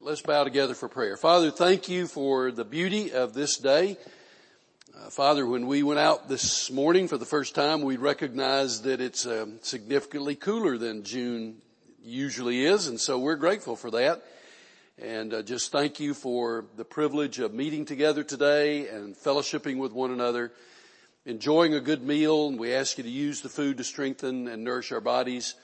Let's 0.00 0.22
bow 0.22 0.44
together 0.44 0.74
for 0.74 0.88
prayer. 0.88 1.16
Father, 1.16 1.50
thank 1.50 1.88
you 1.88 2.06
for 2.06 2.52
the 2.52 2.64
beauty 2.64 3.12
of 3.12 3.34
this 3.34 3.56
day. 3.56 3.96
Uh, 4.96 5.10
Father, 5.10 5.44
when 5.44 5.66
we 5.66 5.82
went 5.82 5.98
out 5.98 6.28
this 6.28 6.70
morning 6.70 7.08
for 7.08 7.18
the 7.18 7.24
first 7.24 7.56
time, 7.56 7.82
we 7.82 7.96
recognized 7.96 8.84
that 8.84 9.00
it's 9.00 9.26
uh, 9.26 9.46
significantly 9.60 10.36
cooler 10.36 10.78
than 10.78 11.02
June 11.02 11.56
usually 12.00 12.64
is, 12.64 12.86
and 12.86 13.00
so 13.00 13.18
we're 13.18 13.34
grateful 13.34 13.74
for 13.74 13.90
that. 13.90 14.22
And 15.02 15.34
uh, 15.34 15.42
just 15.42 15.72
thank 15.72 15.98
you 15.98 16.14
for 16.14 16.66
the 16.76 16.84
privilege 16.84 17.40
of 17.40 17.52
meeting 17.52 17.84
together 17.84 18.22
today 18.22 18.86
and 18.86 19.16
fellowshipping 19.16 19.78
with 19.78 19.90
one 19.90 20.12
another, 20.12 20.52
enjoying 21.26 21.74
a 21.74 21.80
good 21.80 22.04
meal, 22.04 22.46
and 22.46 22.56
we 22.56 22.72
ask 22.72 22.98
you 22.98 23.04
to 23.04 23.10
use 23.10 23.40
the 23.40 23.48
food 23.48 23.78
to 23.78 23.84
strengthen 23.84 24.46
and 24.46 24.62
nourish 24.62 24.92
our 24.92 25.00
bodies. 25.00 25.56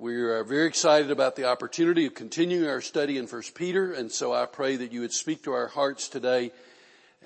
We 0.00 0.14
are 0.14 0.44
very 0.44 0.66
excited 0.66 1.10
about 1.10 1.36
the 1.36 1.44
opportunity 1.44 2.06
of 2.06 2.14
continuing 2.14 2.66
our 2.66 2.80
study 2.80 3.18
in 3.18 3.26
1 3.26 3.42
Peter, 3.54 3.92
and 3.92 4.10
so 4.10 4.32
I 4.32 4.46
pray 4.46 4.76
that 4.76 4.92
you 4.92 5.02
would 5.02 5.12
speak 5.12 5.42
to 5.42 5.52
our 5.52 5.66
hearts 5.66 6.08
today, 6.08 6.52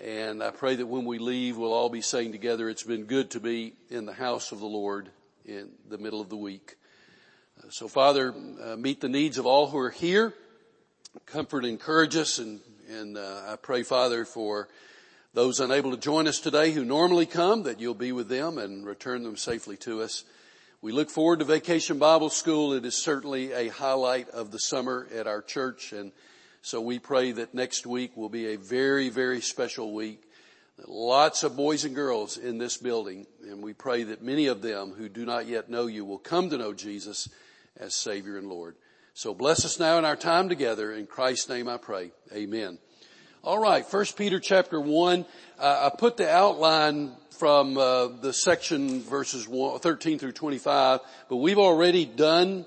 and 0.03 0.43
I 0.43 0.51
pray 0.51 0.75
that 0.75 0.87
when 0.87 1.05
we 1.05 1.21
leave, 1.21 1.57
we'll 1.57 1.73
all 1.73 1.89
be 1.89 2.01
saying 2.01 2.33
together, 2.33 2.69
it's 2.69 2.83
been 2.83 3.05
good 3.05 3.31
to 3.31 3.39
be 3.39 3.75
in 3.91 4.07
the 4.07 4.13
house 4.13 4.51
of 4.51 4.59
the 4.59 4.67
Lord 4.67 5.09
in 5.47 5.69
the 5.89 5.99
middle 5.99 6.21
of 6.21 6.31
the 6.31 6.37
week. 6.37 6.75
So 7.71 7.87
Father, 7.87 8.35
uh, 8.61 8.75
meet 8.75 9.01
the 9.01 9.09
needs 9.09 9.39
of 9.39 9.47
all 9.47 9.69
who 9.69 9.79
are 9.79 9.91
here, 9.91 10.35
comfort 11.27 11.59
and 11.59 11.69
encourage 11.69 12.17
us, 12.17 12.41
and, 12.41 12.59
and 12.91 13.17
uh, 13.17 13.43
I 13.51 13.55
pray 13.55 13.85
Father 13.85 14.25
for 14.25 14.67
those 15.33 15.61
unable 15.61 15.93
to 15.93 15.97
join 15.97 16.27
us 16.27 16.41
today 16.41 16.73
who 16.73 16.85
normally 16.85 17.27
come, 17.27 17.63
that 17.63 17.79
you'll 17.79 17.95
be 17.95 18.11
with 18.11 18.27
them 18.27 18.59
and 18.59 18.85
return 18.85 19.23
them 19.23 19.37
safely 19.37 19.77
to 19.77 20.03
us. 20.03 20.25
We 20.85 20.93
look 20.93 21.09
forward 21.09 21.39
to 21.39 21.47
Vacation 21.47 21.99
Bible 21.99 22.29
School. 22.29 22.75
It 22.75 22.85
is 22.85 22.95
certainly 22.95 23.53
a 23.53 23.69
highlight 23.69 24.29
of 24.29 24.51
the 24.51 24.59
summer 24.59 25.09
at 25.15 25.27
our 25.27 25.41
church. 25.41 25.95
And 25.95 26.13
so 26.61 26.83
we 26.83 26.99
pray 26.99 27.33
that 27.33 27.55
next 27.55 27.87
week 27.87 28.19
will 28.19 28.29
be 28.29 28.49
a 28.49 28.57
very, 28.57 29.09
very 29.09 29.41
special 29.41 29.95
week. 29.95 30.21
Lots 30.87 31.43
of 31.43 31.57
boys 31.57 31.87
and 31.87 31.95
girls 31.95 32.37
in 32.37 32.59
this 32.59 32.77
building. 32.77 33.27
And 33.49 33.63
we 33.63 33.73
pray 33.73 34.03
that 34.03 34.23
many 34.23 34.49
of 34.49 34.61
them 34.61 34.93
who 34.93 35.09
do 35.09 35.25
not 35.25 35.47
yet 35.47 35.71
know 35.71 35.87
you 35.87 36.05
will 36.05 36.19
come 36.19 36.51
to 36.51 36.59
know 36.59 36.75
Jesus 36.75 37.31
as 37.79 37.95
Savior 37.95 38.37
and 38.37 38.49
Lord. 38.49 38.77
So 39.15 39.33
bless 39.33 39.65
us 39.65 39.81
now 39.81 39.97
in 39.97 40.05
our 40.05 40.17
time 40.17 40.51
together. 40.51 40.93
In 40.93 41.07
Christ's 41.07 41.49
name 41.49 41.67
I 41.67 41.79
pray. 41.79 42.11
Amen. 42.31 42.77
All 43.45 43.59
right. 43.59 43.85
First 43.85 44.17
Peter 44.17 44.41
chapter 44.41 44.81
one. 44.81 45.27
Uh, 45.59 45.91
I 45.93 45.95
put 45.95 46.17
the 46.17 46.31
outline 46.31 47.13
from 47.33 47.77
uh, 47.77 48.07
the 48.07 48.33
section 48.33 49.03
verses 49.03 49.45
13 49.45 50.19
through 50.19 50.33
25, 50.33 51.01
but 51.29 51.37
we've 51.37 51.59
already 51.59 52.07
done 52.07 52.65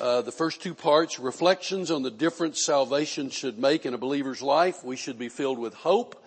uh, 0.00 0.22
the 0.22 0.32
first 0.32 0.62
two 0.62 0.72
parts, 0.72 1.18
reflections 1.18 1.90
on 1.90 2.02
the 2.02 2.10
difference 2.10 2.64
salvation 2.64 3.28
should 3.28 3.58
make 3.58 3.84
in 3.84 3.92
a 3.92 3.98
believer's 3.98 4.40
life. 4.40 4.82
We 4.82 4.96
should 4.96 5.18
be 5.18 5.28
filled 5.28 5.58
with 5.58 5.74
hope 5.74 6.24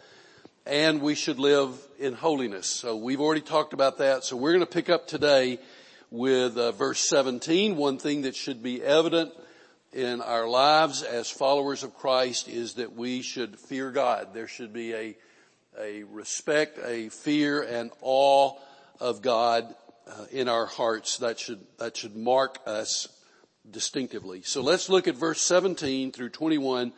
and 0.68 1.02
we 1.02 1.16
should 1.16 1.40
live 1.40 1.74
in 1.98 2.14
holiness. 2.14 2.68
So 2.68 2.96
we've 2.96 3.20
already 3.20 3.42
talked 3.42 3.74
about 3.74 3.98
that. 3.98 4.24
So 4.24 4.38
we're 4.38 4.52
going 4.52 4.60
to 4.60 4.68
pick 4.68 4.92
up 4.92 5.08
today 5.08 5.58
with 6.12 6.60
uh, 6.60 6.74
verse 6.74 7.00
17. 7.10 7.76
One 7.76 7.98
thing 7.98 8.22
that 8.22 8.36
should 8.36 8.62
be 8.62 8.84
evident 8.84 9.34
in 9.94 10.22
our 10.22 10.48
lives 10.48 11.04
as 11.04 11.30
followers 11.30 11.84
of 11.84 11.96
Christ 11.96 12.48
is 12.48 12.76
that 12.76 12.96
we 12.96 13.22
should 13.22 13.58
fear 13.58 13.92
God. 13.92 14.34
There 14.34 14.48
should 14.48 14.74
be 14.74 14.94
a 14.94 15.18
a 15.80 16.04
respect, 16.04 16.80
a 16.84 17.10
fear 17.10 17.62
and 17.62 17.92
awe 18.02 18.54
of 19.00 19.22
God 19.22 19.74
uh, 20.08 20.26
in 20.32 20.50
our 20.50 20.66
hearts. 20.66 21.18
That 21.18 21.40
should, 21.40 21.66
that 21.78 21.98
should 21.98 22.16
mark 22.16 22.60
us 22.66 23.08
distinctively. 23.70 24.42
So 24.42 24.62
let's 24.62 24.90
look 24.90 25.08
at 25.08 25.16
verse 25.16 25.42
17 25.42 26.12
through 26.12 26.30
21 26.30 26.92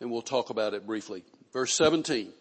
and 0.00 0.10
we'll 0.10 0.22
talk 0.22 0.50
about 0.50 0.74
it 0.74 0.86
briefly. 0.86 1.24
Verse 1.52 1.74
17. 1.74 2.32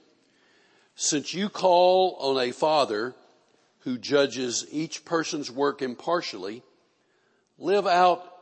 Since 0.95 1.33
you 1.33 1.49
call 1.49 2.17
on 2.19 2.41
a 2.41 2.51
father 2.51 3.15
who 3.79 3.97
judges 3.97 4.65
each 4.71 5.05
person's 5.05 5.49
work 5.49 5.81
impartially, 5.81 6.63
live 7.57 7.87
out 7.87 8.36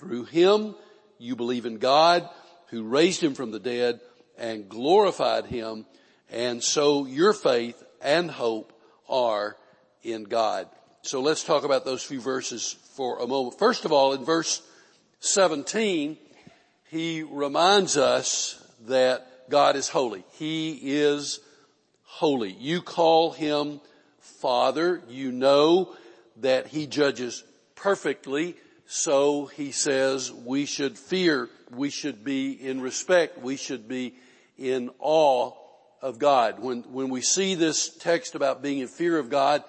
Through 0.00 0.24
him, 0.24 0.74
you 1.18 1.36
believe 1.36 1.66
in 1.66 1.76
God, 1.76 2.26
who 2.68 2.84
raised 2.84 3.22
him 3.22 3.34
from 3.34 3.50
the 3.50 3.60
dead, 3.60 4.00
and 4.38 4.66
glorified 4.66 5.44
him. 5.44 5.84
And 6.30 6.64
so 6.64 7.04
your 7.04 7.34
faith 7.34 7.82
and 8.00 8.30
hope 8.30 8.72
are 9.10 9.58
in 10.02 10.24
God. 10.24 10.68
So 11.02 11.20
let's 11.20 11.44
talk 11.44 11.64
about 11.64 11.84
those 11.84 12.02
few 12.02 12.18
verses 12.18 12.76
for 12.94 13.20
a 13.20 13.26
moment. 13.26 13.58
First 13.58 13.84
of 13.84 13.92
all, 13.92 14.14
in 14.14 14.24
verse 14.24 14.62
17, 15.18 16.16
he 16.88 17.22
reminds 17.22 17.98
us 17.98 18.58
that 18.86 19.50
God 19.50 19.76
is 19.76 19.90
holy. 19.90 20.24
He 20.32 20.80
is 20.82 21.40
holy. 22.04 22.52
You 22.52 22.80
call 22.80 23.32
him 23.32 23.82
Father. 24.18 25.02
You 25.10 25.30
know 25.30 25.94
that 26.38 26.68
he 26.68 26.86
judges 26.86 27.44
perfectly. 27.74 28.56
So 28.92 29.46
he 29.46 29.70
says 29.70 30.32
we 30.32 30.66
should 30.66 30.98
fear. 30.98 31.48
We 31.70 31.90
should 31.90 32.24
be 32.24 32.50
in 32.50 32.80
respect. 32.80 33.40
We 33.40 33.56
should 33.56 33.86
be 33.86 34.16
in 34.58 34.90
awe 34.98 35.52
of 36.02 36.18
God. 36.18 36.58
When, 36.58 36.82
when 36.92 37.08
we 37.08 37.20
see 37.20 37.54
this 37.54 37.88
text 37.88 38.34
about 38.34 38.62
being 38.62 38.80
in 38.80 38.88
fear 38.88 39.16
of 39.16 39.30
God, 39.30 39.62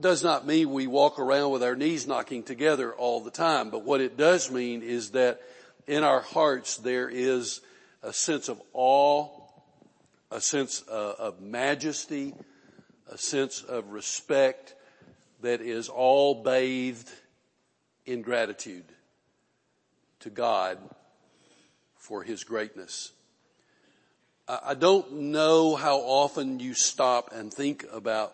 does 0.00 0.24
not 0.24 0.48
mean 0.48 0.72
we 0.72 0.88
walk 0.88 1.20
around 1.20 1.52
with 1.52 1.62
our 1.62 1.76
knees 1.76 2.08
knocking 2.08 2.42
together 2.42 2.92
all 2.92 3.20
the 3.20 3.30
time. 3.30 3.70
But 3.70 3.84
what 3.84 4.00
it 4.00 4.16
does 4.16 4.50
mean 4.50 4.82
is 4.82 5.12
that 5.12 5.40
in 5.86 6.02
our 6.02 6.20
hearts 6.20 6.76
there 6.76 7.08
is 7.08 7.60
a 8.02 8.12
sense 8.12 8.48
of 8.48 8.60
awe, 8.72 9.28
a 10.32 10.40
sense 10.40 10.82
uh, 10.90 11.14
of 11.20 11.40
majesty, 11.40 12.34
a 13.12 13.16
sense 13.16 13.62
of 13.62 13.92
respect 13.92 14.74
that 15.42 15.60
is 15.60 15.88
all 15.88 16.42
bathed 16.42 17.12
in 18.06 18.22
gratitude 18.22 18.84
to 20.20 20.30
God 20.30 20.78
for 21.96 22.22
His 22.22 22.44
greatness. 22.44 23.12
I 24.48 24.74
don't 24.74 25.12
know 25.12 25.74
how 25.74 25.98
often 25.98 26.60
you 26.60 26.74
stop 26.74 27.32
and 27.32 27.52
think 27.52 27.84
about 27.92 28.32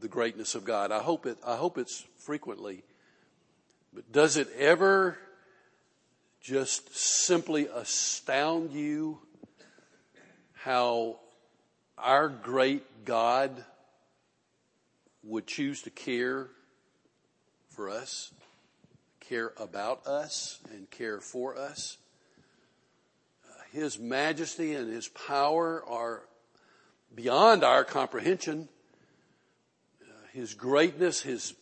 the 0.00 0.08
greatness 0.08 0.54
of 0.54 0.64
God. 0.64 0.92
I 0.92 1.00
hope 1.00 1.24
it, 1.24 1.38
I 1.44 1.56
hope 1.56 1.78
it's 1.78 2.04
frequently. 2.18 2.82
But 3.94 4.12
does 4.12 4.36
it 4.36 4.48
ever 4.58 5.16
just 6.42 6.94
simply 6.94 7.66
astound 7.74 8.72
you 8.72 9.18
how 10.52 11.18
our 11.96 12.28
great 12.28 13.04
God 13.06 13.64
would 15.22 15.46
choose 15.46 15.80
to 15.82 15.90
care 15.90 16.48
for 17.70 17.88
us, 17.88 18.30
care 19.28 19.52
about 19.56 20.06
us, 20.06 20.58
and 20.72 20.90
care 20.90 21.20
for 21.20 21.58
us? 21.58 21.98
His 23.74 23.98
majesty 23.98 24.74
and 24.74 24.88
His 24.88 25.08
power 25.08 25.84
are 25.88 26.22
beyond 27.12 27.64
our 27.64 27.82
comprehension. 27.82 28.68
Uh, 30.00 30.12
his 30.32 30.54
greatness, 30.54 31.20
His, 31.20 31.54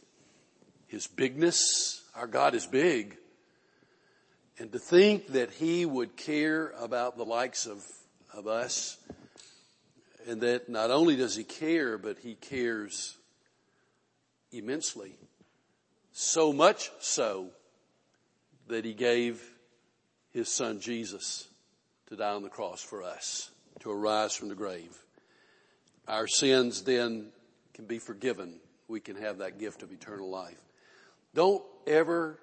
His 0.89 1.07
bigness, 1.07 2.03
our 2.15 2.27
God 2.27 2.55
is 2.55 2.67
big. 2.67 3.17
And 4.59 4.71
to 4.73 4.79
think 4.79 5.29
that 5.29 5.53
He 5.53 5.87
would 5.87 6.15
care 6.19 6.75
about 6.79 7.17
the 7.17 7.25
likes 7.25 7.67
of, 7.67 7.83
of 8.35 8.47
us 8.47 8.99
and 10.29 10.43
that 10.43 10.69
not 10.69 10.91
only 10.91 11.17
does 11.17 11.35
He 11.35 11.45
care, 11.45 11.97
but 11.97 12.19
He 12.19 12.35
cares 12.35 13.17
immensely. 14.53 15.15
So 16.13 16.53
much 16.53 16.91
so 17.01 17.49
that 18.69 18.85
He 18.85 18.93
gave 18.93 19.43
His 20.33 20.49
Son 20.49 20.81
Jesus 20.81 21.49
to 22.09 22.17
die 22.17 22.35
on 22.35 22.43
the 22.43 22.49
cross 22.49 22.83
for 22.83 23.03
us, 23.03 23.51
to 23.81 23.91
arise 23.91 24.35
from 24.35 24.49
the 24.49 24.55
grave. 24.55 24.97
Our 26.07 26.27
sins 26.27 26.83
then 26.83 27.29
can 27.75 27.87
be 27.87 27.99
forgiven. 27.99 28.61
We 28.89 29.01
can 29.01 29.17
have 29.17 29.39
that 29.39 29.59
gift 29.59 29.83
of 29.83 29.93
eternal 29.93 30.29
life. 30.29 30.61
Don't 31.35 31.65
ever 31.87 32.39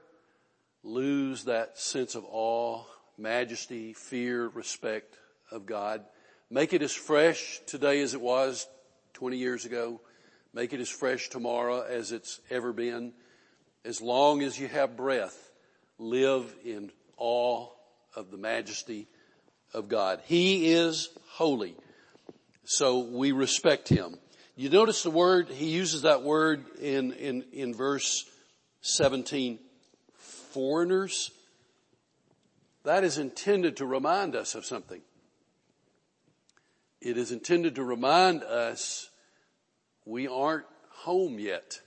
lose 0.83 1.43
that 1.43 1.77
sense 1.77 2.15
of 2.15 2.25
awe, 2.27 2.83
majesty, 3.17 3.93
fear, 3.93 4.47
respect 4.47 5.15
of 5.51 5.65
God. 5.65 6.03
Make 6.49 6.73
it 6.73 6.81
as 6.81 6.93
fresh 6.93 7.61
today 7.67 8.01
as 8.01 8.15
it 8.15 8.21
was 8.21 8.67
20 9.13 9.37
years 9.37 9.65
ago. 9.65 10.01
Make 10.53 10.73
it 10.73 10.79
as 10.79 10.89
fresh 10.89 11.29
tomorrow 11.29 11.81
as 11.81 12.11
it's 12.11 12.39
ever 12.49 12.73
been. 12.73 13.13
As 13.85 14.01
long 14.01 14.41
as 14.41 14.59
you 14.59 14.67
have 14.67 14.97
breath, 14.97 15.51
live 15.97 16.53
in 16.63 16.91
awe 17.17 17.67
of 18.15 18.31
the 18.31 18.37
majesty 18.37 19.07
of 19.73 19.87
God. 19.87 20.21
He 20.25 20.71
is 20.71 21.09
holy. 21.31 21.75
So 22.65 22.99
we 22.99 23.31
respect 23.31 23.87
him. 23.87 24.17
You 24.55 24.69
notice 24.69 25.03
the 25.03 25.11
word, 25.11 25.49
he 25.49 25.69
uses 25.69 26.01
that 26.01 26.23
word 26.23 26.65
in, 26.81 27.13
in, 27.13 27.45
in 27.53 27.73
verse 27.73 28.25
17, 28.81 29.57
foreigners. 30.17 31.31
That 32.83 33.03
is 33.03 33.17
intended 33.17 33.77
to 33.77 33.85
remind 33.85 34.35
us 34.35 34.55
of 34.55 34.65
something. 34.65 35.01
It 37.01 37.17
is 37.17 37.31
intended 37.31 37.75
to 37.75 37.83
remind 37.83 38.43
us 38.43 39.09
we 40.05 40.27
aren't 40.27 40.65
home 40.89 41.39
yet. 41.39 41.79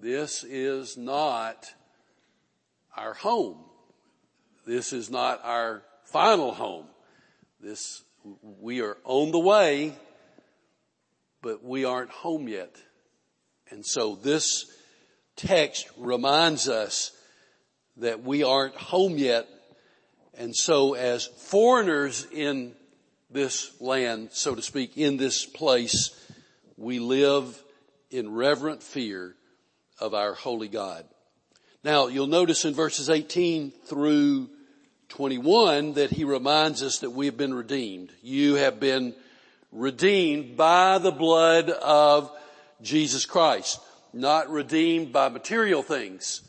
This 0.00 0.44
is 0.44 0.96
not 0.96 1.74
our 2.96 3.14
home. 3.14 3.58
This 4.64 4.92
is 4.92 5.10
not 5.10 5.40
our 5.44 5.82
final 6.04 6.52
home. 6.52 6.86
This, 7.60 8.04
we 8.60 8.80
are 8.80 8.96
on 9.02 9.32
the 9.32 9.40
way, 9.40 9.94
but 11.42 11.64
we 11.64 11.84
aren't 11.84 12.10
home 12.10 12.46
yet. 12.46 12.76
And 13.70 13.84
so 13.84 14.14
this 14.14 14.66
text 15.34 15.88
reminds 15.96 16.68
us 16.68 17.10
that 17.96 18.22
we 18.22 18.44
aren't 18.44 18.76
home 18.76 19.18
yet. 19.18 19.48
And 20.34 20.54
so 20.54 20.94
as 20.94 21.26
foreigners 21.26 22.24
in 22.32 22.72
this 23.30 23.72
land, 23.80 24.28
so 24.30 24.54
to 24.54 24.62
speak, 24.62 24.96
in 24.96 25.16
this 25.16 25.44
place, 25.44 26.10
we 26.76 27.00
live 27.00 27.60
in 28.12 28.32
reverent 28.32 28.82
fear 28.82 29.34
of 30.00 30.14
our 30.14 30.34
holy 30.34 30.68
God. 30.68 31.04
Now 31.84 32.08
you'll 32.08 32.26
notice 32.26 32.64
in 32.64 32.74
verses 32.74 33.08
18 33.08 33.70
through 33.70 34.50
21 35.08 35.94
that 35.94 36.10
he 36.10 36.24
reminds 36.24 36.82
us 36.82 36.98
that 36.98 37.10
we 37.10 37.26
have 37.26 37.36
been 37.36 37.54
redeemed. 37.54 38.12
You 38.22 38.54
have 38.54 38.78
been 38.78 39.14
redeemed 39.72 40.56
by 40.56 40.98
the 40.98 41.10
blood 41.10 41.70
of 41.70 42.30
Jesus 42.82 43.26
Christ, 43.26 43.80
not 44.12 44.50
redeemed 44.50 45.12
by 45.12 45.28
material 45.28 45.82
things. 45.82 46.42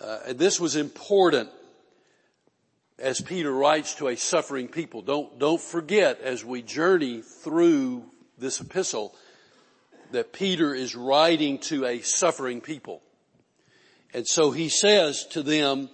Uh, 0.00 0.18
and 0.28 0.38
this 0.38 0.58
was 0.58 0.76
important 0.76 1.50
as 2.98 3.20
Peter 3.20 3.52
writes 3.52 3.94
to 3.96 4.08
a 4.08 4.16
suffering 4.16 4.68
people. 4.68 5.02
Don't, 5.02 5.38
don't 5.38 5.60
forget 5.60 6.20
as 6.20 6.44
we 6.44 6.62
journey 6.62 7.22
through 7.22 8.04
this 8.38 8.60
epistle 8.60 9.14
that 10.12 10.32
Peter 10.32 10.74
is 10.74 10.94
writing 10.94 11.58
to 11.58 11.84
a 11.84 12.00
suffering 12.00 12.60
people. 12.60 13.02
And 14.12 14.26
so 14.26 14.50
he 14.50 14.68
says 14.68 15.26
to 15.32 15.42
them, 15.42 15.88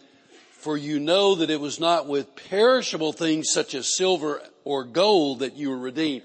for 0.66 0.76
you 0.76 0.98
know 0.98 1.36
that 1.36 1.50
it 1.50 1.60
was 1.60 1.78
not 1.78 2.08
with 2.08 2.34
perishable 2.34 3.12
things 3.12 3.50
such 3.52 3.74
as 3.74 3.94
silver 3.94 4.42
or 4.64 4.82
gold 4.82 5.38
that 5.38 5.54
you 5.54 5.70
were 5.70 5.78
redeemed. 5.78 6.24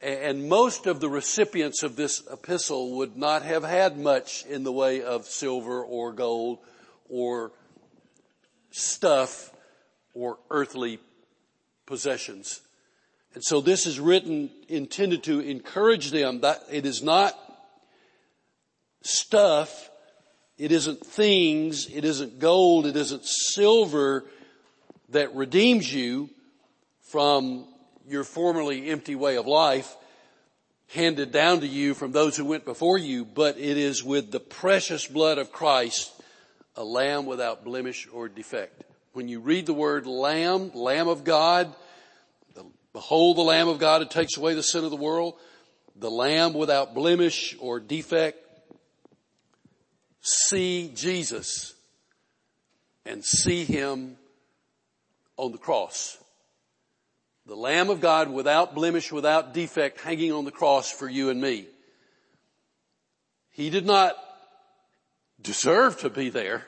And 0.00 0.48
most 0.48 0.86
of 0.86 1.00
the 1.00 1.08
recipients 1.08 1.82
of 1.82 1.96
this 1.96 2.22
epistle 2.30 2.98
would 2.98 3.16
not 3.16 3.42
have 3.42 3.64
had 3.64 3.98
much 3.98 4.44
in 4.46 4.62
the 4.62 4.70
way 4.70 5.02
of 5.02 5.24
silver 5.24 5.82
or 5.82 6.12
gold 6.12 6.58
or 7.08 7.52
stuff 8.70 9.50
or 10.12 10.38
earthly 10.50 11.00
possessions. 11.86 12.60
And 13.34 13.42
so 13.42 13.60
this 13.60 13.86
is 13.86 13.98
written 13.98 14.50
intended 14.68 15.24
to 15.24 15.40
encourage 15.40 16.10
them 16.10 16.40
that 16.40 16.62
it 16.70 16.86
is 16.86 17.02
not 17.02 17.36
stuff, 19.02 19.90
it 20.56 20.70
isn't 20.70 21.04
things, 21.04 21.88
it 21.92 22.04
isn't 22.04 22.38
gold, 22.38 22.86
it 22.86 22.96
isn't 22.96 23.24
silver 23.24 24.24
that 25.10 25.34
redeems 25.34 25.92
you 25.92 26.30
from 27.10 27.66
your 28.06 28.24
formerly 28.24 28.88
empty 28.90 29.14
way 29.14 29.36
of 29.36 29.46
life 29.46 29.96
handed 30.88 31.32
down 31.32 31.60
to 31.60 31.66
you 31.66 31.94
from 31.94 32.12
those 32.12 32.36
who 32.36 32.44
went 32.44 32.64
before 32.64 32.98
you, 32.98 33.24
but 33.24 33.58
it 33.58 33.76
is 33.76 34.04
with 34.04 34.30
the 34.30 34.40
precious 34.40 35.06
blood 35.06 35.38
of 35.38 35.50
Christ, 35.50 36.12
a 36.76 36.84
lamb 36.84 37.26
without 37.26 37.64
blemish 37.64 38.06
or 38.12 38.28
defect. 38.28 38.84
When 39.12 39.26
you 39.28 39.40
read 39.40 39.66
the 39.66 39.74
word 39.74 40.06
lamb, 40.06 40.72
lamb 40.74 41.08
of 41.08 41.24
God, 41.24 41.74
behold 42.94 43.36
the 43.36 43.42
lamb 43.42 43.68
of 43.68 43.78
God 43.78 44.00
who 44.00 44.08
takes 44.08 44.38
away 44.38 44.54
the 44.54 44.62
sin 44.62 44.84
of 44.84 44.90
the 44.90 44.96
world, 44.96 45.34
the 45.94 46.10
lamb 46.10 46.54
without 46.54 46.94
blemish 46.94 47.54
or 47.60 47.78
defect, 47.78 48.38
see 50.22 50.90
Jesus 50.94 51.74
and 53.04 53.22
see 53.22 53.64
him 53.64 54.16
on 55.36 55.52
the 55.52 55.58
cross. 55.58 56.16
The 57.46 57.56
Lamb 57.56 57.90
of 57.90 58.00
God 58.00 58.30
without 58.30 58.74
blemish, 58.74 59.12
without 59.12 59.52
defect, 59.52 60.00
hanging 60.00 60.32
on 60.32 60.46
the 60.46 60.50
cross 60.50 60.90
for 60.90 61.06
you 61.06 61.28
and 61.28 61.40
me. 61.40 61.66
He 63.50 63.68
did 63.68 63.84
not 63.84 64.16
deserve 65.40 65.98
to 66.00 66.08
be 66.08 66.30
there, 66.30 66.66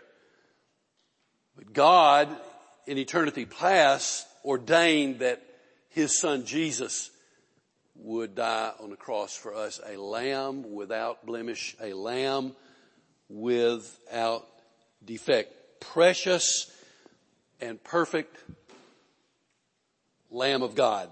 but 1.56 1.72
God 1.72 2.28
in 2.86 2.98
eternity 2.98 3.46
past 3.46 4.26
ordained 4.44 5.20
that 5.20 5.42
his 5.96 6.20
son 6.20 6.44
Jesus 6.44 7.10
would 7.94 8.34
die 8.34 8.70
on 8.78 8.90
the 8.90 8.96
cross 8.96 9.34
for 9.34 9.54
us, 9.54 9.80
a 9.86 9.96
lamb 9.96 10.74
without 10.74 11.24
blemish, 11.24 11.74
a 11.80 11.94
lamb 11.94 12.54
without 13.30 14.46
defect. 15.02 15.80
Precious 15.80 16.70
and 17.62 17.82
perfect 17.82 18.36
Lamb 20.30 20.62
of 20.62 20.74
God. 20.74 21.08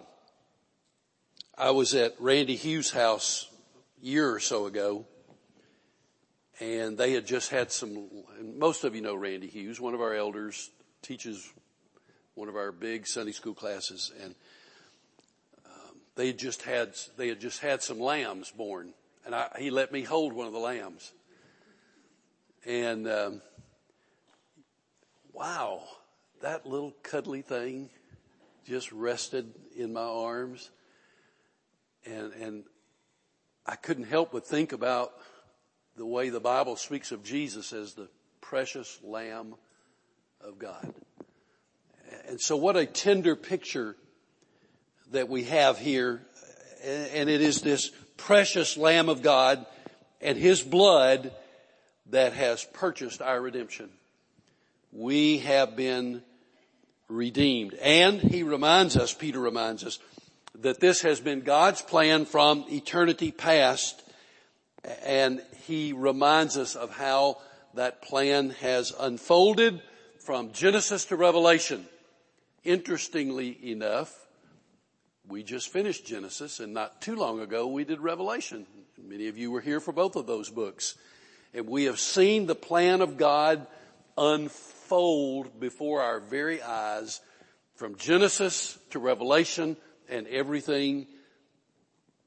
I 1.56 1.70
was 1.70 1.94
at 1.94 2.14
Randy 2.18 2.56
Hughes' 2.56 2.90
house 2.90 3.48
a 4.02 4.04
year 4.04 4.30
or 4.30 4.40
so 4.40 4.66
ago, 4.66 5.06
and 6.60 6.98
they 6.98 7.12
had 7.12 7.26
just 7.26 7.48
had 7.48 7.72
some, 7.72 8.10
most 8.42 8.84
of 8.84 8.94
you 8.94 9.00
know 9.00 9.14
Randy 9.14 9.46
Hughes, 9.46 9.80
one 9.80 9.94
of 9.94 10.02
our 10.02 10.12
elders, 10.12 10.68
teaches 11.00 11.50
one 12.34 12.50
of 12.50 12.56
our 12.56 12.70
big 12.70 13.06
Sunday 13.06 13.32
school 13.32 13.54
classes, 13.54 14.12
and 14.22 14.34
they 16.16 16.32
just 16.32 16.62
had, 16.62 16.94
they 17.16 17.28
had 17.28 17.40
just 17.40 17.60
had 17.60 17.82
some 17.82 18.00
lambs 18.00 18.50
born, 18.50 18.94
and 19.26 19.34
I, 19.34 19.48
he 19.58 19.70
let 19.70 19.92
me 19.92 20.02
hold 20.02 20.32
one 20.32 20.46
of 20.46 20.52
the 20.52 20.58
lambs. 20.58 21.12
And 22.66 23.08
um, 23.08 23.42
wow, 25.32 25.82
that 26.40 26.66
little 26.66 26.94
cuddly 27.02 27.42
thing 27.42 27.90
just 28.66 28.92
rested 28.92 29.52
in 29.76 29.92
my 29.92 30.00
arms, 30.00 30.70
and 32.06 32.32
and 32.34 32.64
I 33.66 33.76
couldn't 33.76 34.04
help 34.04 34.32
but 34.32 34.46
think 34.46 34.72
about 34.72 35.12
the 35.96 36.06
way 36.06 36.28
the 36.28 36.40
Bible 36.40 36.76
speaks 36.76 37.12
of 37.12 37.22
Jesus 37.22 37.72
as 37.72 37.94
the 37.94 38.08
precious 38.40 38.98
Lamb 39.02 39.54
of 40.40 40.58
God. 40.58 40.92
And 42.28 42.40
so, 42.40 42.56
what 42.56 42.76
a 42.76 42.86
tender 42.86 43.36
picture 43.36 43.96
that 45.14 45.28
we 45.28 45.44
have 45.44 45.78
here, 45.78 46.22
and 46.84 47.28
it 47.28 47.40
is 47.40 47.62
this 47.62 47.90
precious 48.16 48.76
Lamb 48.76 49.08
of 49.08 49.22
God 49.22 49.64
and 50.20 50.38
His 50.38 50.62
blood 50.62 51.32
that 52.10 52.34
has 52.34 52.64
purchased 52.72 53.22
our 53.22 53.40
redemption. 53.40 53.88
We 54.92 55.38
have 55.38 55.74
been 55.74 56.22
redeemed. 57.08 57.74
And 57.74 58.20
he 58.20 58.42
reminds 58.42 58.96
us, 58.96 59.12
Peter 59.12 59.40
reminds 59.40 59.84
us, 59.84 59.98
that 60.60 60.80
this 60.80 61.02
has 61.02 61.20
been 61.20 61.40
God's 61.40 61.82
plan 61.82 62.24
from 62.24 62.64
eternity 62.70 63.32
past. 63.32 64.02
And 65.04 65.42
he 65.66 65.92
reminds 65.92 66.56
us 66.56 66.74
of 66.74 66.90
how 66.90 67.38
that 67.74 68.02
plan 68.02 68.50
has 68.60 68.92
unfolded 68.98 69.82
from 70.20 70.52
Genesis 70.52 71.06
to 71.06 71.16
Revelation. 71.16 71.86
Interestingly 72.62 73.58
enough, 73.70 74.23
we 75.28 75.42
just 75.42 75.72
finished 75.72 76.06
Genesis 76.06 76.60
and 76.60 76.74
not 76.74 77.00
too 77.00 77.16
long 77.16 77.40
ago 77.40 77.66
we 77.66 77.84
did 77.84 78.00
Revelation. 78.00 78.66
Many 79.02 79.28
of 79.28 79.38
you 79.38 79.50
were 79.50 79.60
here 79.60 79.80
for 79.80 79.92
both 79.92 80.16
of 80.16 80.26
those 80.26 80.50
books. 80.50 80.94
And 81.52 81.66
we 81.66 81.84
have 81.84 82.00
seen 82.00 82.46
the 82.46 82.54
plan 82.54 83.00
of 83.00 83.16
God 83.16 83.66
unfold 84.18 85.58
before 85.58 86.02
our 86.02 86.20
very 86.20 86.62
eyes 86.62 87.20
from 87.76 87.96
Genesis 87.96 88.78
to 88.90 88.98
Revelation 88.98 89.76
and 90.08 90.26
everything 90.26 91.06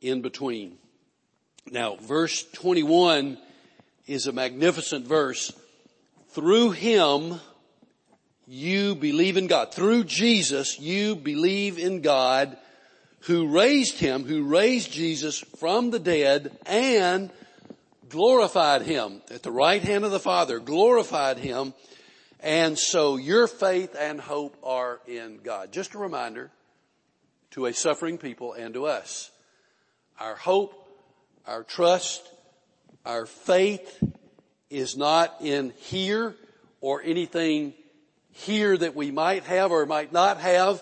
in 0.01 0.21
between. 0.21 0.77
Now, 1.69 1.95
verse 1.95 2.43
21 2.53 3.37
is 4.05 4.27
a 4.27 4.31
magnificent 4.31 5.05
verse. 5.05 5.51
Through 6.29 6.71
him 6.71 7.39
you 8.47 8.95
believe 8.95 9.35
in 9.37 9.47
God. 9.47 9.73
Through 9.73 10.05
Jesus, 10.05 10.79
you 10.79 11.15
believe 11.15 11.77
in 11.77 12.01
God 12.01 12.57
who 13.27 13.47
raised 13.47 13.99
him, 13.99 14.23
who 14.23 14.43
raised 14.43 14.89
Jesus 14.89 15.39
from 15.59 15.91
the 15.91 15.99
dead 15.99 16.57
and 16.65 17.29
glorified 18.07 18.83
him 18.83 19.21
at 19.29 19.43
the 19.43 19.51
right 19.51 19.81
hand 19.81 20.05
of 20.05 20.11
the 20.11 20.19
Father, 20.19 20.59
glorified 20.59 21.37
him. 21.37 21.73
And 22.39 22.79
so 22.79 23.17
your 23.17 23.47
faith 23.47 23.97
and 23.99 24.21
hope 24.21 24.55
are 24.63 25.01
in 25.07 25.39
God. 25.43 25.73
Just 25.73 25.93
a 25.93 25.97
reminder 25.97 26.51
to 27.51 27.65
a 27.65 27.73
suffering 27.73 28.17
people 28.17 28.53
and 28.53 28.73
to 28.75 28.85
us. 28.85 29.29
Our 30.21 30.35
hope, 30.35 30.73
our 31.45 31.63
trust, 31.63 32.25
our 33.05 33.25
faith 33.25 34.01
is 34.69 34.95
not 34.95 35.35
in 35.41 35.73
here 35.79 36.33
or 36.79 37.01
anything 37.03 37.73
here 38.31 38.77
that 38.77 38.95
we 38.95 39.11
might 39.11 39.43
have 39.43 39.71
or 39.71 39.85
might 39.85 40.13
not 40.13 40.39
have, 40.39 40.81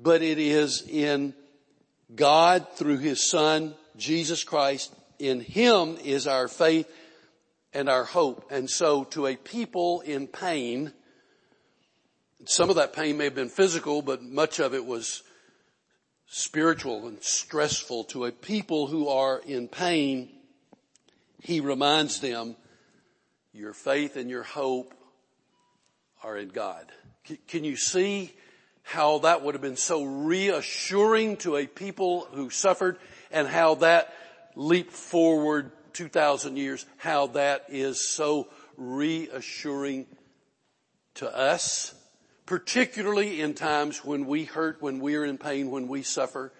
but 0.00 0.20
it 0.20 0.40
is 0.40 0.82
in 0.88 1.32
God 2.14 2.66
through 2.74 2.98
His 2.98 3.28
Son, 3.30 3.74
Jesus 3.96 4.44
Christ. 4.44 4.94
In 5.18 5.40
Him 5.40 5.96
is 6.02 6.26
our 6.26 6.48
faith 6.48 6.90
and 7.72 7.88
our 7.88 8.04
hope. 8.04 8.50
And 8.50 8.68
so 8.68 9.04
to 9.04 9.26
a 9.26 9.36
people 9.36 10.00
in 10.00 10.26
pain, 10.26 10.92
some 12.44 12.70
of 12.70 12.76
that 12.76 12.92
pain 12.92 13.16
may 13.16 13.24
have 13.24 13.34
been 13.34 13.48
physical, 13.48 14.02
but 14.02 14.22
much 14.22 14.58
of 14.58 14.74
it 14.74 14.84
was 14.84 15.22
spiritual 16.26 17.06
and 17.06 17.22
stressful. 17.22 18.04
To 18.04 18.26
a 18.26 18.32
people 18.32 18.86
who 18.86 19.08
are 19.08 19.40
in 19.46 19.68
pain, 19.68 20.30
He 21.40 21.60
reminds 21.60 22.20
them, 22.20 22.56
your 23.52 23.72
faith 23.72 24.16
and 24.16 24.28
your 24.28 24.42
hope 24.42 24.94
are 26.22 26.36
in 26.36 26.48
God. 26.48 26.86
Can 27.46 27.64
you 27.64 27.76
see 27.76 28.34
how 28.84 29.18
that 29.18 29.42
would 29.42 29.54
have 29.54 29.62
been 29.62 29.76
so 29.76 30.04
reassuring 30.04 31.38
to 31.38 31.56
a 31.56 31.66
people 31.66 32.28
who 32.32 32.50
suffered 32.50 32.98
and 33.32 33.48
how 33.48 33.76
that 33.76 34.14
leap 34.54 34.90
forward 34.90 35.72
2,000 35.94 36.56
years, 36.56 36.84
how 36.98 37.28
that 37.28 37.64
is 37.68 38.08
so 38.08 38.46
reassuring 38.76 40.06
to 41.14 41.34
us, 41.34 41.94
particularly 42.44 43.40
in 43.40 43.54
times 43.54 44.04
when 44.04 44.26
we 44.26 44.44
hurt, 44.44 44.82
when 44.82 45.00
we 45.00 45.16
are 45.16 45.24
in 45.24 45.38
pain, 45.38 45.70
when 45.70 45.88
we 45.88 46.02
suffer, 46.02 46.52